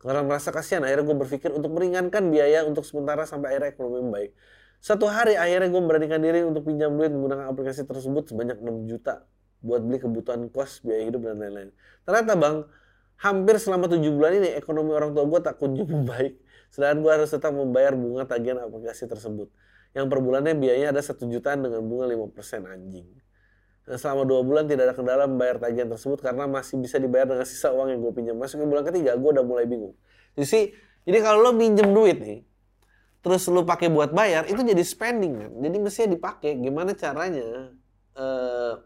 Karena 0.02 0.26
merasa 0.26 0.50
kasihan, 0.50 0.82
akhirnya 0.82 1.06
gue 1.06 1.18
berpikir 1.22 1.54
untuk 1.54 1.70
meringankan 1.70 2.34
biaya 2.34 2.66
untuk 2.66 2.82
sementara 2.82 3.30
sampai 3.30 3.54
akhirnya 3.54 3.70
ekonomi 3.78 4.02
membaik. 4.10 4.32
Satu 4.82 5.06
hari 5.06 5.38
akhirnya 5.38 5.70
gue 5.70 5.82
memberanikan 5.86 6.18
diri 6.18 6.42
untuk 6.42 6.66
pinjam 6.66 6.90
duit 6.98 7.14
menggunakan 7.14 7.52
aplikasi 7.52 7.86
tersebut 7.86 8.34
sebanyak 8.34 8.58
6 8.58 8.90
juta 8.90 9.28
buat 9.60 9.86
beli 9.86 10.00
kebutuhan 10.02 10.50
kos, 10.50 10.82
biaya 10.82 11.04
hidup, 11.04 11.30
dan 11.30 11.38
lain-lain. 11.38 11.70
Ternyata 12.08 12.34
bang, 12.40 12.56
hampir 13.22 13.60
selama 13.62 13.86
7 13.86 14.02
bulan 14.08 14.40
ini 14.40 14.50
ekonomi 14.56 14.96
orang 14.98 15.14
tua 15.14 15.30
gue 15.30 15.40
tak 15.46 15.62
kunjung 15.62 15.86
membaik. 15.94 16.42
Sedangkan 16.74 17.06
gue 17.06 17.12
harus 17.22 17.30
tetap 17.30 17.54
membayar 17.54 17.94
bunga 17.94 18.26
tagihan 18.26 18.66
aplikasi 18.66 19.06
tersebut 19.06 19.52
yang 19.98 20.06
per 20.06 20.22
bulannya 20.22 20.54
biayanya 20.54 20.94
ada 20.94 21.02
satu 21.02 21.26
jutaan 21.26 21.66
dengan 21.66 21.82
bunga 21.82 22.06
5% 22.14 22.66
anjing. 22.70 23.08
Dan 23.90 23.98
selama 23.98 24.22
dua 24.22 24.46
bulan 24.46 24.70
tidak 24.70 24.94
ada 24.94 24.94
kendala 24.94 25.26
membayar 25.26 25.58
tagihan 25.58 25.90
tersebut 25.90 26.22
karena 26.22 26.46
masih 26.46 26.78
bisa 26.78 27.02
dibayar 27.02 27.26
dengan 27.26 27.42
sisa 27.42 27.74
uang 27.74 27.90
yang 27.90 28.00
gue 28.06 28.14
pinjam. 28.14 28.38
Masuk 28.38 28.62
ke 28.62 28.66
bulan 28.70 28.86
ketiga, 28.86 29.18
gue 29.18 29.30
udah 29.34 29.42
mulai 29.42 29.66
bingung. 29.66 29.98
Jadi, 30.38 30.78
jadi 31.10 31.18
kalau 31.26 31.50
lo 31.50 31.52
pinjem 31.58 31.90
duit 31.90 32.22
nih, 32.22 32.46
terus 33.26 33.50
lo 33.50 33.66
pakai 33.66 33.90
buat 33.90 34.14
bayar, 34.14 34.46
itu 34.46 34.62
jadi 34.62 34.84
spending 34.86 35.34
kan. 35.42 35.52
Jadi 35.58 35.76
mestinya 35.82 36.10
dipakai. 36.14 36.62
Gimana 36.62 36.94
caranya 36.94 37.74
uh, 38.14 38.78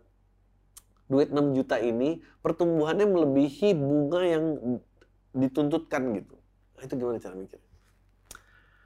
duit 1.11 1.35
6 1.35 1.51
juta 1.51 1.83
ini 1.83 2.23
pertumbuhannya 2.39 3.03
melebihi 3.03 3.75
bunga 3.75 4.23
yang 4.23 4.43
dituntutkan 5.35 6.15
gitu. 6.15 6.39
Nah, 6.79 6.81
itu 6.87 6.93
gimana 6.95 7.19
cara 7.19 7.35
mikirnya? 7.35 7.72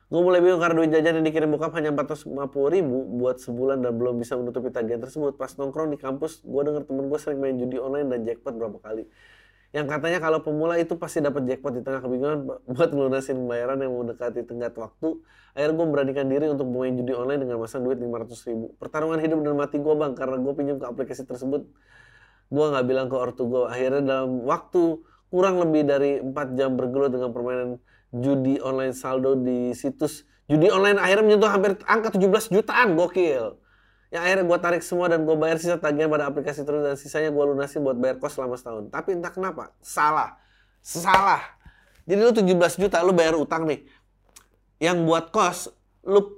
Gue 0.08 0.24
mulai 0.24 0.40
bingung 0.40 0.64
karena 0.64 0.76
duit 0.80 0.92
jajan 0.96 1.20
yang 1.20 1.26
dikirim 1.28 1.52
bokap 1.52 1.76
hanya 1.76 1.92
450 1.92 2.32
ribu 2.72 3.04
buat 3.20 3.44
sebulan 3.44 3.84
dan 3.84 3.92
belum 4.00 4.24
bisa 4.24 4.40
menutupi 4.40 4.72
tagihan 4.72 5.04
tersebut. 5.04 5.36
Pas 5.36 5.52
nongkrong 5.60 5.92
di 5.92 6.00
kampus, 6.00 6.48
gue 6.48 6.62
denger 6.64 6.88
temen 6.88 7.12
gue 7.12 7.20
sering 7.20 7.44
main 7.44 7.60
judi 7.60 7.76
online 7.76 8.08
dan 8.08 8.24
jackpot 8.24 8.56
berapa 8.56 8.80
kali. 8.80 9.04
Yang 9.76 9.92
katanya 9.92 10.24
kalau 10.24 10.40
pemula 10.40 10.80
itu 10.80 10.96
pasti 10.96 11.20
dapat 11.20 11.44
jackpot 11.44 11.76
di 11.76 11.84
tengah 11.84 12.00
kebingungan 12.00 12.40
buat 12.80 12.90
melunasin 12.96 13.36
bayaran 13.52 13.84
yang 13.84 13.92
mendekati 14.00 14.48
tenggat 14.48 14.80
waktu. 14.80 15.20
Akhirnya 15.52 15.76
gue 15.76 15.88
beranikan 15.92 16.26
diri 16.32 16.46
untuk 16.48 16.72
main 16.72 16.96
judi 16.96 17.12
online 17.12 17.44
dengan 17.44 17.60
masang 17.60 17.84
duit 17.84 18.00
500 18.00 18.48
ribu. 18.48 18.72
Pertarungan 18.80 19.20
hidup 19.20 19.44
dan 19.44 19.60
mati 19.60 19.76
gue 19.76 19.92
bang, 19.92 20.16
karena 20.16 20.40
gue 20.40 20.54
pinjam 20.56 20.80
ke 20.80 20.88
aplikasi 20.88 21.28
tersebut. 21.28 21.68
Gue 22.48 22.66
nggak 22.72 22.86
bilang 22.88 23.12
ke 23.12 23.16
ortu 23.20 23.44
gue. 23.52 23.68
Akhirnya 23.68 24.00
dalam 24.00 24.40
waktu 24.48 25.04
kurang 25.28 25.60
lebih 25.60 25.84
dari 25.84 26.24
4 26.24 26.32
jam 26.56 26.80
bergelut 26.80 27.12
dengan 27.12 27.36
permainan 27.36 27.84
judi 28.12 28.60
online 28.64 28.96
saldo 28.96 29.36
di 29.36 29.76
situs 29.76 30.24
judi 30.48 30.72
online 30.72 31.00
akhirnya 31.00 31.24
menyentuh 31.28 31.52
hampir 31.52 31.72
angka 31.84 32.16
17 32.16 32.56
jutaan 32.56 32.96
gokil 32.96 33.60
yang 34.08 34.24
akhirnya 34.24 34.46
gue 34.48 34.58
tarik 34.64 34.84
semua 34.84 35.12
dan 35.12 35.28
gue 35.28 35.36
bayar 35.36 35.60
sisa 35.60 35.76
tagihan 35.76 36.08
pada 36.08 36.32
aplikasi 36.32 36.64
terus 36.64 36.80
dan 36.80 36.96
sisanya 36.96 37.28
gue 37.28 37.44
lunasin 37.44 37.84
buat 37.84 38.00
bayar 38.00 38.16
kos 38.24 38.40
selama 38.40 38.56
setahun 38.56 38.88
tapi 38.88 39.20
entah 39.20 39.32
kenapa 39.36 39.76
salah 39.84 40.40
salah 40.80 41.44
jadi 42.08 42.24
lu 42.24 42.32
17 42.32 42.80
juta 42.80 43.04
lu 43.04 43.12
bayar 43.12 43.36
utang 43.36 43.68
nih 43.68 43.84
yang 44.80 45.04
buat 45.04 45.28
kos 45.36 45.68
lu 46.08 46.38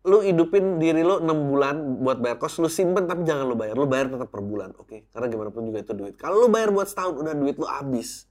lu 0.00 0.24
hidupin 0.24 0.80
diri 0.80 1.04
lu 1.04 1.20
6 1.20 1.28
bulan 1.28 1.76
buat 2.00 2.24
bayar 2.24 2.40
kos, 2.40 2.56
lu 2.56 2.72
simpen 2.72 3.04
tapi 3.04 3.20
jangan 3.28 3.44
lu 3.44 3.52
bayar. 3.52 3.76
Lu 3.76 3.84
bayar 3.84 4.08
tetap 4.08 4.32
per 4.32 4.40
bulan, 4.40 4.72
oke? 4.80 4.88
Okay? 4.88 5.00
Karena 5.12 5.28
gimana 5.28 5.52
pun 5.52 5.68
juga 5.68 5.84
itu 5.84 5.92
duit. 5.92 6.16
Kalau 6.16 6.40
lu 6.40 6.48
bayar 6.48 6.72
buat 6.72 6.88
setahun 6.88 7.20
udah 7.20 7.36
duit 7.36 7.60
lu 7.60 7.68
habis. 7.68 8.24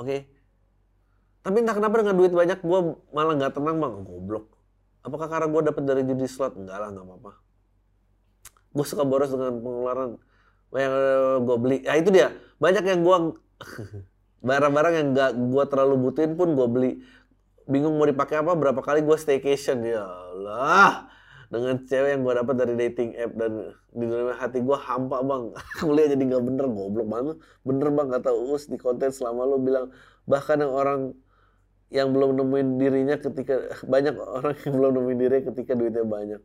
Oke? 0.00 0.08
Okay? 0.08 0.20
Tapi 1.42 1.56
entah 1.64 1.74
kenapa 1.76 2.02
dengan 2.02 2.16
duit 2.18 2.32
banyak 2.34 2.60
gue 2.60 2.80
malah 3.14 3.34
nggak 3.38 3.52
tenang 3.56 3.78
bang, 3.78 3.94
goblok. 4.04 4.46
Apakah 5.06 5.26
karena 5.30 5.46
gue 5.48 5.62
dapet 5.70 5.82
dari 5.86 6.02
judi 6.04 6.26
slot? 6.26 6.58
Enggak 6.58 6.78
lah, 6.82 6.88
nggak 6.92 7.06
apa-apa. 7.06 7.32
Gue 8.74 8.84
suka 8.84 9.06
boros 9.06 9.32
dengan 9.32 9.56
pengeluaran 9.62 10.20
yang 10.74 10.92
gue 11.46 11.56
beli. 11.56 11.78
Ya 11.86 11.96
itu 11.96 12.10
dia. 12.12 12.34
Banyak 12.60 12.84
yang 12.84 13.00
gue 13.06 13.16
barang-barang 14.48 14.94
yang 14.98 15.08
nggak 15.16 15.30
gue 15.34 15.64
terlalu 15.70 15.94
butuhin 16.10 16.36
pun 16.36 16.52
gue 16.52 16.68
beli. 16.68 16.92
Bingung 17.64 17.96
mau 17.96 18.04
dipakai 18.04 18.42
apa? 18.42 18.52
Berapa 18.52 18.84
kali 18.84 19.00
gue 19.00 19.16
staycation 19.16 19.80
ya 19.86 20.04
Allah 20.04 21.08
dengan 21.48 21.80
cewek 21.80 22.10
yang 22.12 22.22
gue 22.28 22.34
dapat 22.44 22.54
dari 22.60 22.74
dating 22.76 23.10
app 23.16 23.32
dan 23.32 23.52
di 23.96 24.04
dalam 24.04 24.36
hati 24.36 24.60
gue 24.60 24.76
hampa 24.76 25.24
bang 25.24 25.44
kuliah 25.80 26.08
jadi 26.12 26.22
nggak 26.28 26.44
bener 26.44 26.66
goblok 26.68 27.08
banget 27.08 27.36
bener 27.64 27.88
bang 27.88 28.08
kata 28.12 28.30
us 28.36 28.68
di 28.68 28.76
konten 28.76 29.08
selama 29.08 29.48
lo 29.48 29.56
bilang 29.56 29.88
bahkan 30.28 30.60
yang 30.60 30.72
orang 30.76 31.16
yang 31.88 32.12
belum 32.12 32.36
nemuin 32.36 32.76
dirinya 32.76 33.16
ketika 33.16 33.54
banyak 33.88 34.14
orang 34.20 34.56
yang 34.60 34.74
belum 34.76 34.90
nemuin 35.00 35.18
dirinya 35.18 35.44
ketika 35.52 35.72
duitnya 35.72 36.04
banyak. 36.04 36.40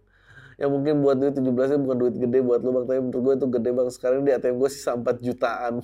Yang 0.55 0.69
mungkin 0.69 1.01
buat 1.03 1.17
duit 1.19 1.33
17 1.35 1.49
nya 1.49 1.77
bukan 1.81 1.97
duit 1.97 2.15
gede 2.15 2.39
buat 2.45 2.61
lu 2.63 2.71
bang. 2.71 2.85
Tapi 2.87 2.99
menurut 3.03 3.21
gue 3.25 3.33
itu 3.41 3.47
gede 3.51 3.69
bang. 3.73 3.87
Sekarang 3.91 4.21
di 4.23 4.31
ATM 4.31 4.55
gue 4.61 4.69
sisa 4.71 4.95
4 4.95 5.19
jutaan. 5.19 5.81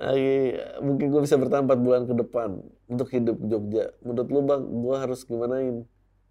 Lagi, 0.00 0.56
mungkin 0.80 1.06
gue 1.12 1.20
bisa 1.20 1.36
bertahan 1.36 1.68
4 1.68 1.76
bulan 1.76 2.08
ke 2.08 2.14
depan 2.16 2.56
untuk 2.88 3.12
hidup 3.12 3.36
Jogja. 3.44 3.92
Menurut 4.00 4.28
lu 4.32 4.40
bang 4.46 4.62
gue 4.64 4.96
harus 4.96 5.20
gimanain? 5.26 5.84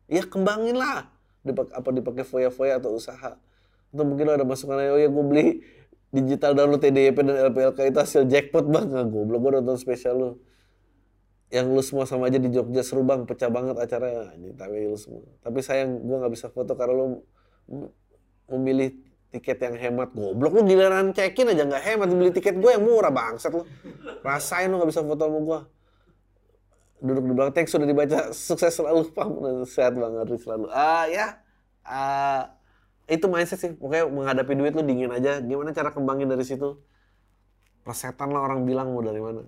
Ya 0.10 0.26
kembangin 0.26 0.80
lah. 0.80 1.12
Dipak, 1.46 1.70
apa 1.76 1.90
dipakai 1.94 2.26
foya-foya 2.26 2.82
atau 2.82 2.98
usaha. 2.98 3.38
Atau 3.94 4.04
mungkin 4.08 4.26
lo 4.26 4.34
ada 4.34 4.48
masukan 4.48 4.78
oh 4.78 4.98
ya 4.98 5.10
gue 5.10 5.26
beli 5.26 5.62
digital 6.10 6.58
download 6.58 6.82
TDP 6.82 7.18
dan 7.22 7.54
LPLK 7.54 7.94
itu 7.94 8.00
hasil 8.02 8.22
jackpot 8.26 8.66
bang. 8.66 8.90
Nggak 8.90 9.08
goblok 9.14 9.40
gue 9.46 9.52
nonton 9.62 9.78
spesial 9.78 10.16
lu. 10.18 10.30
Yang 11.50 11.66
lu 11.70 11.82
semua 11.82 12.06
sama 12.06 12.30
aja 12.30 12.38
di 12.38 12.50
Jogja 12.50 12.82
seru 12.82 13.06
bang. 13.06 13.26
Pecah 13.26 13.50
banget 13.50 13.78
acaranya. 13.78 14.34
Ini 14.38 14.54
tapi 14.58 14.90
lu 14.90 14.98
semua. 14.98 15.26
Tapi 15.42 15.60
sayang 15.62 16.02
gue 16.02 16.16
nggak 16.18 16.34
bisa 16.34 16.48
foto 16.50 16.74
karena 16.74 16.94
lu 16.98 17.06
memilih 18.50 18.94
tiket 19.30 19.62
yang 19.62 19.76
hemat. 19.78 20.10
Goblok 20.14 20.58
lu 20.58 20.62
giliran 20.66 21.14
cekin 21.14 21.54
aja 21.54 21.64
nggak 21.66 21.84
hemat. 21.86 22.08
Beli 22.10 22.34
tiket 22.34 22.58
gue 22.58 22.72
yang 22.74 22.82
murah 22.82 23.14
bangsat 23.14 23.54
lu. 23.54 23.66
Rasain 24.26 24.70
lu 24.70 24.82
nggak 24.82 24.90
bisa 24.90 25.02
foto 25.06 25.24
sama 25.26 25.40
gue 25.42 25.62
duduk 27.00 27.32
di 27.32 27.34
belakang 27.36 27.56
teks 27.56 27.72
sudah 27.72 27.88
dibaca. 27.88 28.20
Sukses 28.36 28.76
selalu 28.76 29.08
pam 29.16 29.32
sehat 29.64 29.96
banget 29.96 30.36
selalu. 30.44 30.68
Ah 30.72 31.08
ya. 31.08 31.40
Ah 31.88 32.59
itu 33.10 33.26
mindset 33.26 33.60
sih 33.60 33.72
pokoknya 33.74 34.06
menghadapi 34.08 34.54
duit 34.54 34.74
lu 34.78 34.86
dingin 34.86 35.10
aja. 35.10 35.42
Gimana 35.42 35.74
cara 35.74 35.90
kembangin 35.90 36.30
dari 36.30 36.46
situ? 36.46 36.78
Persetan 37.82 38.30
lah 38.30 38.46
orang 38.46 38.64
bilang 38.70 38.94
mau 38.94 39.02
dari 39.02 39.18
mana. 39.18 39.44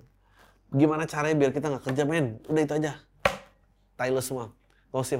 Gimana 0.74 1.06
caranya 1.06 1.38
biar 1.38 1.52
kita 1.54 1.70
nggak 1.70 1.84
kerja 1.86 2.04
men? 2.04 2.42
Udah 2.50 2.62
itu 2.66 2.74
aja. 2.74 2.98
Tai 3.96 4.10
lu 4.10 4.20
semua. 4.20 4.50
Kau 4.92 5.06
sih 5.06 5.16